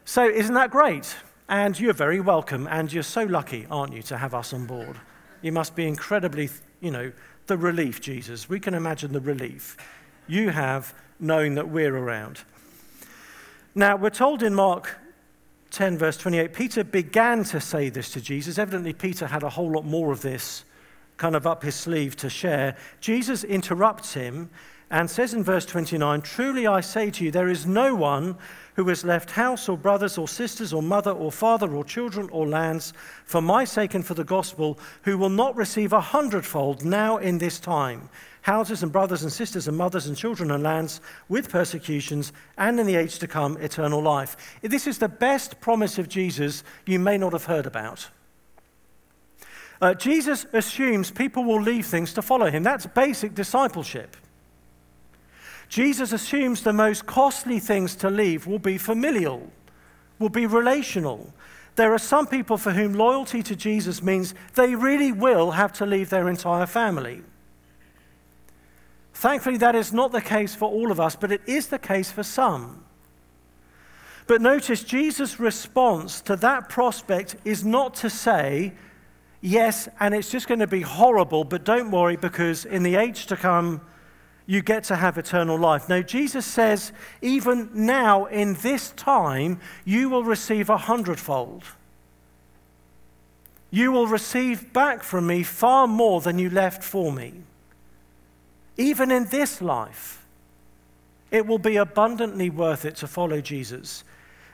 So 0.04 0.28
isn't 0.28 0.54
that 0.54 0.72
great? 0.72 1.14
And 1.48 1.78
you're 1.78 1.94
very 1.94 2.18
welcome, 2.18 2.66
and 2.68 2.92
you're 2.92 3.04
so 3.04 3.22
lucky, 3.22 3.68
aren't 3.70 3.92
you, 3.92 4.02
to 4.02 4.18
have 4.18 4.34
us 4.34 4.52
on 4.52 4.66
board? 4.66 4.98
You 5.42 5.52
must 5.52 5.76
be 5.76 5.86
incredibly, 5.86 6.50
you 6.80 6.90
know, 6.90 7.12
the 7.46 7.56
relief, 7.56 8.00
Jesus. 8.00 8.48
We 8.48 8.58
can 8.58 8.74
imagine 8.74 9.12
the 9.12 9.20
relief 9.20 9.76
you 10.26 10.50
have 10.50 10.92
knowing 11.20 11.54
that 11.54 11.68
we're 11.68 11.96
around. 11.96 12.40
Now, 13.74 13.96
we're 13.96 14.10
told 14.10 14.42
in 14.42 14.54
Mark 14.54 14.96
10, 15.70 15.98
verse 15.98 16.16
28, 16.16 16.52
Peter 16.52 16.84
began 16.84 17.44
to 17.44 17.60
say 17.60 17.88
this 17.88 18.10
to 18.12 18.20
Jesus. 18.20 18.58
Evidently, 18.58 18.92
Peter 18.92 19.26
had 19.26 19.42
a 19.42 19.50
whole 19.50 19.70
lot 19.70 19.84
more 19.84 20.12
of 20.12 20.22
this 20.22 20.64
kind 21.16 21.36
of 21.36 21.46
up 21.46 21.62
his 21.62 21.74
sleeve 21.74 22.16
to 22.16 22.30
share. 22.30 22.76
Jesus 23.00 23.44
interrupts 23.44 24.14
him 24.14 24.50
and 24.90 25.10
says 25.10 25.34
in 25.34 25.44
verse 25.44 25.66
29 25.66 26.22
Truly 26.22 26.66
I 26.66 26.80
say 26.80 27.10
to 27.10 27.24
you, 27.24 27.30
there 27.30 27.48
is 27.48 27.66
no 27.66 27.94
one 27.94 28.36
who 28.76 28.88
has 28.88 29.04
left 29.04 29.32
house 29.32 29.68
or 29.68 29.76
brothers 29.76 30.16
or 30.16 30.28
sisters 30.28 30.72
or 30.72 30.82
mother 30.82 31.10
or 31.10 31.30
father 31.32 31.74
or 31.74 31.84
children 31.84 32.28
or 32.30 32.46
lands 32.46 32.92
for 33.24 33.42
my 33.42 33.64
sake 33.64 33.94
and 33.94 34.06
for 34.06 34.14
the 34.14 34.24
gospel 34.24 34.78
who 35.02 35.18
will 35.18 35.28
not 35.28 35.56
receive 35.56 35.92
a 35.92 36.00
hundredfold 36.00 36.84
now 36.84 37.18
in 37.18 37.38
this 37.38 37.58
time 37.58 38.08
houses 38.48 38.82
and 38.82 38.90
brothers 38.90 39.24
and 39.24 39.30
sisters 39.30 39.68
and 39.68 39.76
mothers 39.76 40.06
and 40.06 40.16
children 40.16 40.50
and 40.50 40.62
lands 40.62 41.02
with 41.28 41.50
persecutions, 41.50 42.32
and 42.56 42.80
in 42.80 42.86
the 42.86 42.96
age 42.96 43.18
to 43.18 43.28
come, 43.28 43.58
eternal 43.58 44.00
life. 44.00 44.38
This 44.62 44.86
is 44.86 44.96
the 44.96 45.06
best 45.06 45.60
promise 45.60 45.98
of 45.98 46.08
Jesus 46.08 46.64
you 46.86 46.98
may 46.98 47.18
not 47.18 47.34
have 47.34 47.44
heard 47.44 47.66
about. 47.66 48.08
Uh, 49.82 49.92
Jesus 49.92 50.46
assumes 50.54 51.10
people 51.10 51.44
will 51.44 51.60
leave 51.60 51.84
things 51.84 52.14
to 52.14 52.22
follow 52.22 52.50
him. 52.50 52.62
That's 52.62 52.86
basic 52.86 53.34
discipleship. 53.34 54.16
Jesus 55.68 56.14
assumes 56.14 56.62
the 56.62 56.72
most 56.72 57.04
costly 57.04 57.60
things 57.60 57.94
to 57.96 58.08
leave 58.08 58.46
will 58.46 58.58
be 58.58 58.78
familial, 58.78 59.52
will 60.18 60.30
be 60.30 60.46
relational. 60.46 61.34
There 61.76 61.92
are 61.92 61.98
some 61.98 62.26
people 62.26 62.56
for 62.56 62.72
whom 62.72 62.94
loyalty 62.94 63.42
to 63.42 63.54
Jesus 63.54 64.02
means 64.02 64.32
they 64.54 64.74
really 64.74 65.12
will 65.12 65.50
have 65.50 65.74
to 65.74 65.84
leave 65.84 66.08
their 66.08 66.30
entire 66.30 66.64
family. 66.64 67.24
Thankfully, 69.18 69.56
that 69.56 69.74
is 69.74 69.92
not 69.92 70.12
the 70.12 70.20
case 70.20 70.54
for 70.54 70.70
all 70.70 70.92
of 70.92 71.00
us, 71.00 71.16
but 71.16 71.32
it 71.32 71.40
is 71.44 71.66
the 71.66 71.78
case 71.80 72.08
for 72.08 72.22
some. 72.22 72.84
But 74.28 74.40
notice 74.40 74.84
Jesus' 74.84 75.40
response 75.40 76.20
to 76.20 76.36
that 76.36 76.68
prospect 76.68 77.34
is 77.44 77.64
not 77.64 77.94
to 77.94 78.10
say, 78.10 78.74
yes, 79.40 79.88
and 79.98 80.14
it's 80.14 80.30
just 80.30 80.46
going 80.46 80.60
to 80.60 80.68
be 80.68 80.82
horrible, 80.82 81.42
but 81.42 81.64
don't 81.64 81.90
worry 81.90 82.14
because 82.14 82.64
in 82.64 82.84
the 82.84 82.94
age 82.94 83.26
to 83.26 83.36
come, 83.36 83.80
you 84.46 84.62
get 84.62 84.84
to 84.84 84.94
have 84.94 85.18
eternal 85.18 85.58
life. 85.58 85.88
No, 85.88 86.00
Jesus 86.00 86.46
says, 86.46 86.92
even 87.20 87.70
now 87.74 88.26
in 88.26 88.54
this 88.54 88.92
time, 88.92 89.58
you 89.84 90.08
will 90.08 90.22
receive 90.22 90.70
a 90.70 90.76
hundredfold. 90.76 91.64
You 93.72 93.90
will 93.90 94.06
receive 94.06 94.72
back 94.72 95.02
from 95.02 95.26
me 95.26 95.42
far 95.42 95.88
more 95.88 96.20
than 96.20 96.38
you 96.38 96.48
left 96.50 96.84
for 96.84 97.10
me 97.10 97.42
even 98.78 99.10
in 99.10 99.26
this 99.26 99.60
life, 99.60 100.24
it 101.30 101.46
will 101.46 101.58
be 101.58 101.76
abundantly 101.76 102.48
worth 102.48 102.84
it 102.84 102.96
to 102.96 103.06
follow 103.06 103.40
Jesus. 103.40 104.04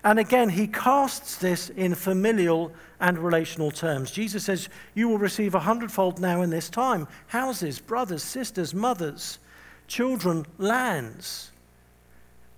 And 0.02 0.18
again, 0.18 0.48
he 0.48 0.66
casts 0.66 1.36
this 1.36 1.70
in 1.70 1.94
familial 1.94 2.72
and 3.00 3.18
relational 3.18 3.70
terms. 3.70 4.10
Jesus 4.10 4.44
says, 4.44 4.68
You 4.94 5.08
will 5.08 5.18
receive 5.18 5.54
a 5.54 5.60
hundredfold 5.60 6.20
now 6.20 6.42
in 6.42 6.50
this 6.50 6.68
time 6.68 7.06
houses, 7.28 7.78
brothers, 7.78 8.22
sisters, 8.22 8.74
mothers, 8.74 9.38
children, 9.86 10.46
lands. 10.58 11.52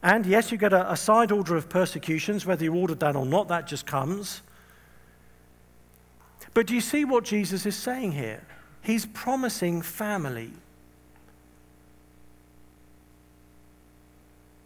And 0.02 0.24
yes, 0.24 0.50
you 0.52 0.58
get 0.58 0.72
a, 0.72 0.90
a 0.90 0.96
side 0.96 1.32
order 1.32 1.56
of 1.56 1.68
persecutions, 1.68 2.46
whether 2.46 2.64
you 2.64 2.74
ordered 2.74 3.00
that 3.00 3.16
or 3.16 3.26
not, 3.26 3.48
that 3.48 3.66
just 3.66 3.86
comes. 3.86 4.42
But 6.54 6.66
do 6.66 6.74
you 6.74 6.80
see 6.80 7.04
what 7.04 7.24
Jesus 7.24 7.66
is 7.66 7.76
saying 7.76 8.12
here? 8.12 8.42
He's 8.82 9.04
promising 9.06 9.82
family. 9.82 10.52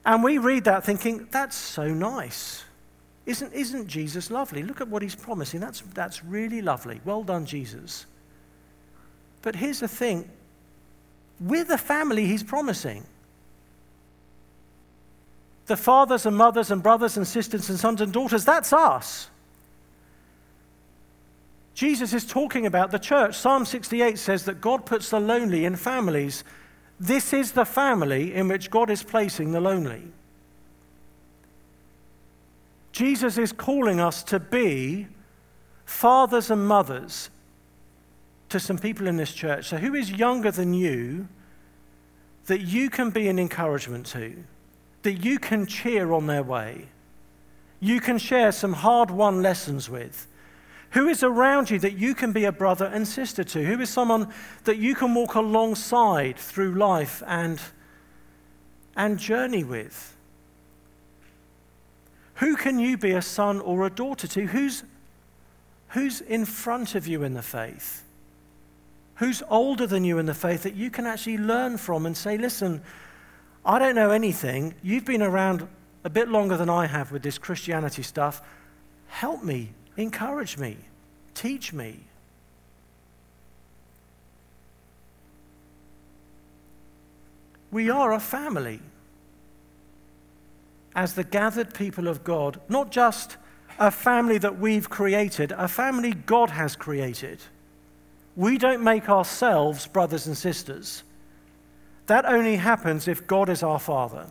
And 0.04 0.24
we 0.24 0.38
read 0.38 0.64
that 0.64 0.84
thinking, 0.84 1.28
that's 1.30 1.56
so 1.56 1.88
nice. 1.88 2.64
Isn't, 3.26 3.52
isn't 3.52 3.86
Jesus 3.86 4.30
lovely? 4.30 4.62
Look 4.62 4.80
at 4.80 4.88
what 4.88 5.02
he's 5.02 5.14
promising. 5.14 5.60
That's, 5.60 5.82
that's 5.94 6.24
really 6.24 6.62
lovely. 6.62 7.00
Well 7.04 7.22
done, 7.22 7.46
Jesus. 7.46 8.06
But 9.42 9.56
here's 9.56 9.80
the 9.80 9.88
thing 9.88 10.28
with 11.40 11.68
the 11.68 11.78
family 11.78 12.26
he's 12.26 12.42
promising, 12.42 13.04
the 15.66 15.76
fathers 15.76 16.26
and 16.26 16.36
mothers 16.36 16.70
and 16.70 16.82
brothers 16.82 17.16
and 17.16 17.26
sisters 17.26 17.70
and 17.70 17.78
sons 17.78 18.00
and 18.00 18.12
daughters, 18.12 18.44
that's 18.44 18.72
us. 18.72 19.28
Jesus 21.72 22.12
is 22.12 22.26
talking 22.26 22.66
about 22.66 22.90
the 22.90 22.98
church. 22.98 23.36
Psalm 23.36 23.64
68 23.64 24.18
says 24.18 24.44
that 24.44 24.60
God 24.60 24.84
puts 24.84 25.08
the 25.08 25.20
lonely 25.20 25.64
in 25.64 25.76
families. 25.76 26.44
This 27.00 27.32
is 27.32 27.52
the 27.52 27.64
family 27.64 28.34
in 28.34 28.46
which 28.46 28.70
God 28.70 28.90
is 28.90 29.02
placing 29.02 29.52
the 29.52 29.60
lonely. 29.60 30.02
Jesus 32.92 33.38
is 33.38 33.52
calling 33.52 33.98
us 33.98 34.22
to 34.24 34.38
be 34.38 35.06
fathers 35.86 36.50
and 36.50 36.68
mothers 36.68 37.30
to 38.50 38.60
some 38.60 38.76
people 38.76 39.06
in 39.06 39.16
this 39.16 39.32
church. 39.32 39.68
So, 39.68 39.78
who 39.78 39.94
is 39.94 40.10
younger 40.10 40.50
than 40.50 40.74
you 40.74 41.26
that 42.46 42.60
you 42.60 42.90
can 42.90 43.08
be 43.08 43.28
an 43.28 43.38
encouragement 43.38 44.04
to, 44.06 44.36
that 45.02 45.24
you 45.24 45.38
can 45.38 45.64
cheer 45.64 46.12
on 46.12 46.26
their 46.26 46.42
way, 46.42 46.88
you 47.80 48.00
can 48.00 48.18
share 48.18 48.52
some 48.52 48.74
hard 48.74 49.10
won 49.10 49.40
lessons 49.40 49.88
with? 49.88 50.26
Who 50.90 51.08
is 51.08 51.22
around 51.22 51.70
you 51.70 51.78
that 51.80 51.98
you 51.98 52.14
can 52.14 52.32
be 52.32 52.44
a 52.44 52.52
brother 52.52 52.86
and 52.86 53.06
sister 53.06 53.44
to? 53.44 53.64
Who 53.64 53.80
is 53.80 53.90
someone 53.90 54.28
that 54.64 54.78
you 54.78 54.94
can 54.94 55.14
walk 55.14 55.34
alongside 55.36 56.36
through 56.36 56.74
life 56.74 57.22
and, 57.26 57.60
and 58.96 59.18
journey 59.18 59.62
with? 59.62 60.16
Who 62.36 62.56
can 62.56 62.78
you 62.78 62.96
be 62.96 63.12
a 63.12 63.22
son 63.22 63.60
or 63.60 63.86
a 63.86 63.90
daughter 63.90 64.26
to? 64.26 64.46
Who's, 64.46 64.82
who's 65.88 66.22
in 66.22 66.44
front 66.44 66.94
of 66.94 67.06
you 67.06 67.22
in 67.22 67.34
the 67.34 67.42
faith? 67.42 68.02
Who's 69.16 69.42
older 69.48 69.86
than 69.86 70.02
you 70.02 70.18
in 70.18 70.26
the 70.26 70.34
faith 70.34 70.62
that 70.64 70.74
you 70.74 70.90
can 70.90 71.06
actually 71.06 71.38
learn 71.38 71.76
from 71.76 72.06
and 72.06 72.16
say, 72.16 72.36
listen, 72.38 72.82
I 73.64 73.78
don't 73.78 73.94
know 73.94 74.10
anything. 74.10 74.74
You've 74.82 75.04
been 75.04 75.22
around 75.22 75.68
a 76.02 76.10
bit 76.10 76.28
longer 76.28 76.56
than 76.56 76.70
I 76.70 76.86
have 76.86 77.12
with 77.12 77.22
this 77.22 77.36
Christianity 77.38 78.02
stuff. 78.02 78.40
Help 79.08 79.44
me, 79.44 79.74
encourage 80.02 80.58
me, 80.58 80.76
teach 81.34 81.72
me. 81.72 82.00
We 87.70 87.90
are 87.90 88.12
a 88.12 88.20
family 88.20 88.80
as 90.94 91.14
the 91.14 91.24
gathered 91.24 91.72
people 91.72 92.08
of 92.08 92.24
God, 92.24 92.60
not 92.68 92.90
just 92.90 93.36
a 93.78 93.90
family 93.90 94.38
that 94.38 94.58
we've 94.58 94.90
created, 94.90 95.52
a 95.52 95.68
family 95.68 96.12
God 96.12 96.50
has 96.50 96.74
created. 96.74 97.40
We 98.36 98.58
don't 98.58 98.82
make 98.82 99.08
ourselves 99.08 99.86
brothers 99.86 100.26
and 100.26 100.36
sisters. 100.36 101.04
That 102.06 102.26
only 102.26 102.56
happens 102.56 103.06
if 103.06 103.26
God 103.26 103.48
is 103.48 103.62
our 103.62 103.78
Father. 103.78 104.26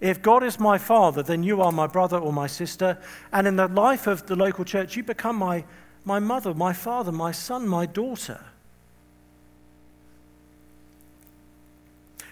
If 0.00 0.22
God 0.22 0.42
is 0.42 0.58
my 0.58 0.78
Father, 0.78 1.22
then 1.22 1.42
you 1.42 1.62
are 1.62 1.72
my 1.72 1.86
brother 1.86 2.18
or 2.18 2.32
my 2.32 2.46
sister. 2.46 2.98
And 3.32 3.46
in 3.46 3.56
the 3.56 3.68
life 3.68 4.06
of 4.06 4.26
the 4.26 4.36
local 4.36 4.64
church, 4.64 4.96
you 4.96 5.02
become 5.02 5.36
my, 5.36 5.64
my 6.04 6.18
mother, 6.18 6.52
my 6.52 6.72
father, 6.72 7.12
my 7.12 7.32
son, 7.32 7.66
my 7.66 7.86
daughter. 7.86 8.40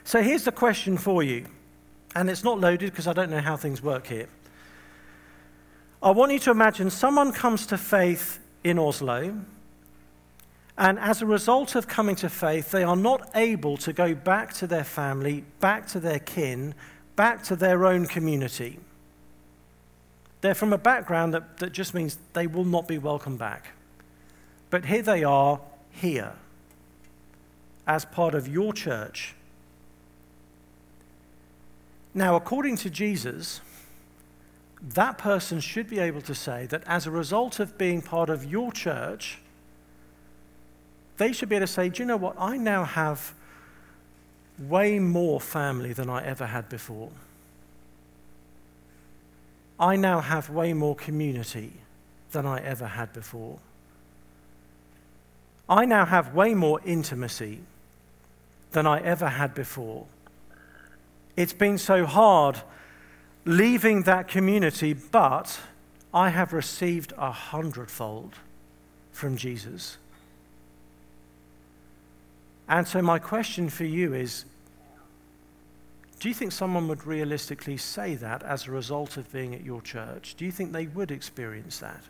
So 0.05 0.23
here's 0.23 0.45
the 0.45 0.53
question 0.53 0.99
for 0.99 1.23
you 1.23 1.47
and 2.15 2.29
it's 2.29 2.45
not 2.45 2.61
loaded 2.61 2.91
because 2.91 3.07
I 3.07 3.13
don't 3.13 3.31
know 3.31 3.41
how 3.41 3.57
things 3.57 3.83
work 3.83 4.07
here. 4.07 4.29
I 6.03 6.11
want 6.11 6.33
you 6.33 6.39
to 6.41 6.51
imagine 6.51 6.91
someone 6.91 7.33
comes 7.33 7.67
to 7.67 7.79
faith 7.79 8.41
in 8.65 8.79
Oslo, 8.79 9.41
and 10.79 10.99
as 10.99 11.23
a 11.23 11.27
result 11.27 11.75
of 11.75 11.87
coming 11.87 12.17
to 12.17 12.29
faith, 12.29 12.71
they 12.71 12.83
are 12.83 12.97
not 12.97 13.31
able 13.35 13.77
to 13.79 13.93
go 13.93 14.15
back 14.15 14.53
to 14.55 14.67
their 14.67 14.85
family, 14.85 15.45
back 15.61 15.87
to 15.89 16.01
their 16.01 16.19
kin, 16.19 16.75
back 17.17 17.43
to 17.45 17.57
their 17.57 17.87
own 17.87 18.07
community. 18.07 18.79
They're 20.41 20.55
from 20.55 20.73
a 20.73 20.79
background 20.79 21.35
that, 21.35 21.59
that 21.59 21.73
just 21.73 21.95
means 21.95 22.19
they 22.33 22.47
will 22.47 22.65
not 22.65 22.89
be 22.89 22.99
welcome 22.99 23.37
back. 23.37 23.69
But 24.71 24.87
here 24.87 25.03
they 25.03 25.23
are, 25.23 25.61
here, 25.91 26.33
as 27.87 28.05
part 28.05 28.35
of 28.35 28.49
your 28.49 28.73
church 28.73 29.35
now, 32.15 32.37
according 32.37 32.77
to 32.79 32.91
Jesus, 32.91 33.61
that 34.83 35.17
person 35.17 35.61
should 35.61 35.89
be 35.89 35.99
able 35.99 36.21
to 36.23 36.35
say 36.35 36.67
that 36.67 36.83
as 36.87 37.07
a 37.07 37.11
result 37.11 37.59
of 37.59 37.79
being 37.79 38.03
part 38.03 38.29
of 38.29 38.45
your 38.45 38.71
church, 38.71 39.39
they 41.17 41.33
should 41.33 41.49
be 41.49 41.57
able 41.57 41.67
to 41.67 41.73
say, 41.73 41.89
Do 41.89 42.03
you 42.03 42.07
know 42.07 42.17
what? 42.17 42.35
I 42.39 42.57
now 42.59 42.85
have 42.85 43.35
way 44.59 44.99
more 44.99 45.41
family 45.41 45.93
than 45.93 46.09
I 46.09 46.25
ever 46.25 46.47
had 46.47 46.69
before. 46.69 47.11
I 49.79 49.97
now 49.97 50.21
have 50.21 50.51
way 50.51 50.73
more 50.73 50.95
community 50.95 51.73
than 52.31 52.47
I 52.47 52.61
ever 52.61 52.87
had 52.87 53.13
before. 53.13 53.59
I 55.69 55.85
now 55.85 56.05
have 56.05 56.35
way 56.35 56.55
more 56.55 56.81
intimacy 56.85 57.61
than 58.73 58.87
I 58.87 59.01
ever 59.01 59.29
had 59.29 59.55
before. 59.55 60.07
It's 61.37 61.53
been 61.53 61.79
so 61.79 62.05
hard 62.05 62.61
leaving 63.45 64.03
that 64.03 64.29
community, 64.29 64.93
but 64.93 65.61
I 66.13 66.29
have 66.29 66.53
received 66.53 67.13
a 67.17 67.33
hundredfold 67.33 68.35
from 69.13 69.37
Jesus. 69.37 69.97
And 72.73 72.89
so, 72.89 73.03
my 73.03 73.19
question 73.19 73.69
for 73.69 73.85
you 73.85 74.15
is 74.15 74.47
do 76.19 76.29
you 76.29 76.35
think 76.35 76.53
someone 76.53 76.89
would 76.89 77.07
realistically 77.07 77.77
say 77.77 78.15
that 78.15 78.43
as 78.45 78.67
a 78.67 78.71
result 78.71 79.19
of 79.19 79.31
being 79.31 79.55
at 79.55 79.63
your 79.63 79.83
church? 79.83 80.37
Do 80.39 80.47
you 80.47 80.51
think 80.51 80.73
they 80.73 80.87
would 80.87 81.11
experience 81.11 81.81
that? 81.81 82.03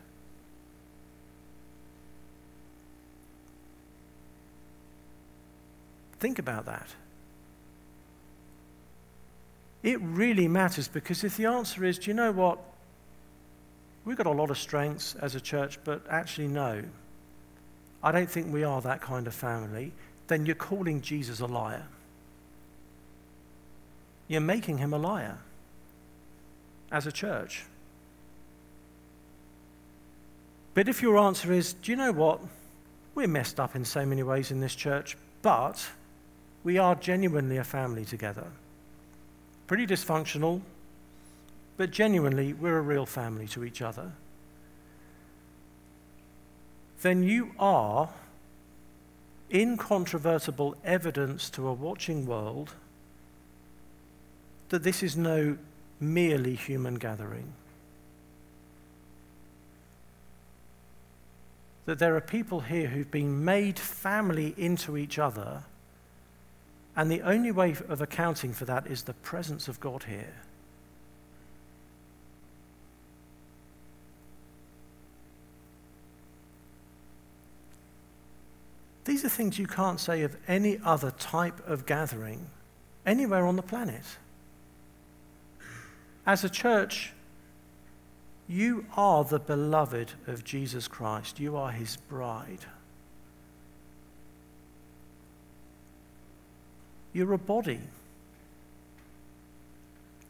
Think 6.19 6.39
about 6.39 6.65
that. 6.67 6.87
It 9.81 9.99
really 9.99 10.47
matters 10.47 10.87
because 10.87 11.25
if 11.25 11.35
the 11.35 11.47
answer 11.47 11.83
is, 11.83 11.99
do 11.99 12.09
you 12.09 12.13
know 12.13 12.31
what? 12.31 12.57
We've 14.05 14.15
got 14.15 14.27
a 14.27 14.31
lot 14.31 14.49
of 14.49 14.57
strengths 14.57 15.15
as 15.15 15.35
a 15.35 15.41
church, 15.41 15.77
but 15.83 16.03
actually, 16.09 16.47
no. 16.47 16.83
I 18.01 18.13
don't 18.13 18.31
think 18.31 18.53
we 18.53 18.63
are 18.63 18.79
that 18.81 19.01
kind 19.01 19.27
of 19.27 19.33
family. 19.33 19.91
Then 20.27 20.45
you're 20.45 20.55
calling 20.55 21.01
Jesus 21.01 21.39
a 21.39 21.45
liar. 21.45 21.83
You're 24.27 24.41
making 24.41 24.77
him 24.77 24.93
a 24.93 24.97
liar 24.97 25.37
as 26.91 27.05
a 27.05 27.11
church. 27.11 27.65
But 30.73 30.87
if 30.87 31.01
your 31.01 31.17
answer 31.17 31.51
is, 31.51 31.73
do 31.73 31.91
you 31.91 31.97
know 31.97 32.11
what? 32.11 32.39
We're 33.15 33.27
messed 33.27 33.59
up 33.59 33.75
in 33.75 33.85
so 33.85 34.05
many 34.05 34.23
ways 34.23 34.49
in 34.49 34.59
this 34.59 34.73
church, 34.73 35.17
but 35.41 35.87
we 36.63 36.77
are 36.77 36.95
genuinely 36.95 37.57
a 37.57 37.63
family 37.63 38.05
together 38.05 38.47
pretty 39.67 39.87
dysfunctional, 39.87 40.61
but 41.77 41.91
genuinely, 41.91 42.53
we're 42.53 42.77
a 42.77 42.81
real 42.81 43.05
family 43.05 43.47
to 43.47 43.63
each 43.63 43.81
other, 43.81 44.11
then 47.01 47.23
you 47.23 47.51
are 47.57 48.09
incontrovertible 49.53 50.75
evidence 50.83 51.49
to 51.51 51.67
a 51.67 51.73
watching 51.73 52.25
world 52.25 52.73
that 54.69 54.83
this 54.83 55.03
is 55.03 55.15
no 55.15 55.57
merely 55.99 56.55
human 56.55 56.95
gathering. 56.95 57.53
That 61.85 61.99
there 61.99 62.15
are 62.15 62.21
people 62.21 62.61
here 62.61 62.87
who've 62.87 63.11
been 63.11 63.45
made 63.45 63.77
family 63.77 64.55
into 64.57 64.97
each 64.97 65.19
other 65.19 65.63
and 66.95 67.11
the 67.11 67.21
only 67.21 67.51
way 67.51 67.75
of 67.89 68.01
accounting 68.01 68.53
for 68.53 68.65
that 68.65 68.87
is 68.87 69.03
the 69.03 69.13
presence 69.13 69.67
of 69.67 69.79
God 69.79 70.03
here. 70.03 70.33
These 79.05 79.25
are 79.25 79.29
things 79.29 79.59
you 79.59 79.67
can't 79.67 79.99
say 79.99 80.21
of 80.21 80.37
any 80.47 80.79
other 80.83 81.11
type 81.11 81.67
of 81.67 81.85
gathering 81.85 82.47
anywhere 83.05 83.45
on 83.45 83.55
the 83.55 83.61
planet. 83.61 84.03
As 86.25 86.43
a 86.43 86.49
church, 86.49 87.11
you 88.47 88.85
are 88.95 89.23
the 89.23 89.39
beloved 89.39 90.13
of 90.27 90.43
Jesus 90.43 90.87
Christ. 90.87 91.39
You 91.39 91.57
are 91.57 91.71
his 91.71 91.97
bride. 91.97 92.65
You're 97.11 97.33
a 97.33 97.37
body. 97.37 97.81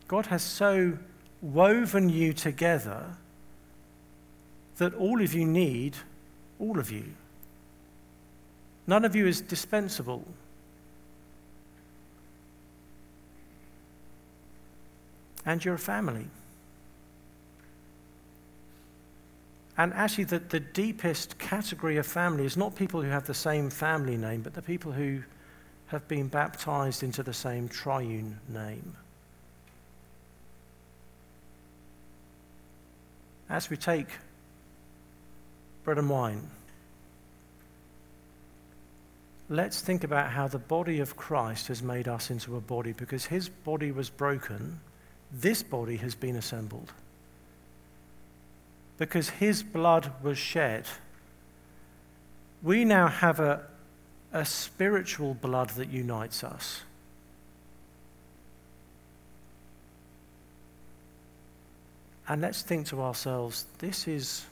God 0.07 0.27
has 0.27 0.41
so 0.41 0.97
woven 1.41 2.09
you 2.09 2.33
together 2.33 3.17
that 4.77 4.93
all 4.95 5.21
of 5.21 5.33
you 5.33 5.45
need 5.45 5.95
all 6.59 6.79
of 6.79 6.91
you. 6.91 7.13
None 8.85 9.05
of 9.05 9.15
you 9.15 9.27
is 9.27 9.41
dispensable. 9.41 10.25
And 15.45 15.63
you're 15.63 15.75
a 15.75 15.79
family. 15.79 16.27
And 19.77 19.93
actually, 19.93 20.25
the, 20.25 20.39
the 20.39 20.59
deepest 20.59 21.39
category 21.39 21.97
of 21.97 22.05
family 22.05 22.45
is 22.45 22.55
not 22.55 22.75
people 22.75 23.01
who 23.01 23.09
have 23.09 23.25
the 23.25 23.33
same 23.33 23.69
family 23.69 24.17
name, 24.17 24.41
but 24.41 24.53
the 24.53 24.61
people 24.61 24.91
who 24.91 25.23
have 25.87 26.07
been 26.07 26.27
baptized 26.27 27.03
into 27.03 27.23
the 27.23 27.33
same 27.33 27.67
triune 27.67 28.39
name. 28.47 28.95
As 33.49 33.69
we 33.69 33.77
take 33.77 34.07
bread 35.83 35.97
and 35.97 36.09
wine, 36.09 36.49
let's 39.49 39.81
think 39.81 40.03
about 40.03 40.31
how 40.31 40.47
the 40.47 40.59
body 40.59 40.99
of 40.99 41.15
Christ 41.15 41.67
has 41.67 41.83
made 41.83 42.07
us 42.07 42.29
into 42.29 42.55
a 42.55 42.61
body 42.61 42.93
because 42.93 43.25
his 43.25 43.49
body 43.49 43.91
was 43.91 44.09
broken, 44.09 44.79
this 45.31 45.63
body 45.63 45.97
has 45.97 46.15
been 46.15 46.35
assembled. 46.35 46.91
Because 48.97 49.29
his 49.29 49.63
blood 49.63 50.11
was 50.21 50.37
shed, 50.37 50.85
we 52.61 52.85
now 52.85 53.07
have 53.07 53.39
a, 53.39 53.63
a 54.31 54.45
spiritual 54.45 55.33
blood 55.33 55.71
that 55.71 55.89
unites 55.89 56.43
us. 56.43 56.81
And 62.27 62.41
let's 62.41 62.61
think 62.61 62.87
to 62.87 63.01
ourselves 63.01 63.65
this 63.79 64.07
is, 64.07 64.45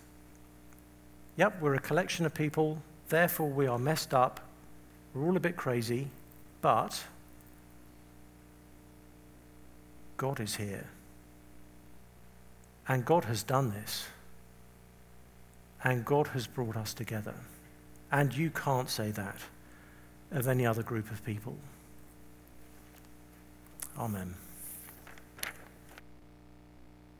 yep, 1.37 1.61
we're 1.61 1.75
a 1.75 1.79
collection 1.79 2.25
of 2.25 2.33
people, 2.33 2.81
therefore 3.07 3.49
we 3.49 3.65
are 3.67 3.79
messed 3.79 4.13
up, 4.13 4.41
we're 5.13 5.25
all 5.25 5.37
a 5.37 5.41
bit 5.41 5.55
crazy, 5.55 6.07
but 6.61 7.03
God 10.17 10.39
is 10.39 10.55
here. 10.55 10.87
And 12.87 13.05
God 13.05 13.25
has 13.25 13.43
done 13.43 13.71
this. 13.71 14.07
And 15.83 16.05
God 16.05 16.27
has 16.27 16.47
brought 16.47 16.77
us 16.77 16.93
together. 16.93 17.33
And 18.11 18.35
you 18.35 18.49
can't 18.51 18.89
say 18.89 19.11
that 19.11 19.37
of 20.31 20.47
any 20.47 20.65
other 20.65 20.83
group 20.83 21.09
of 21.11 21.23
people. 21.25 21.55
Amen. 23.97 24.35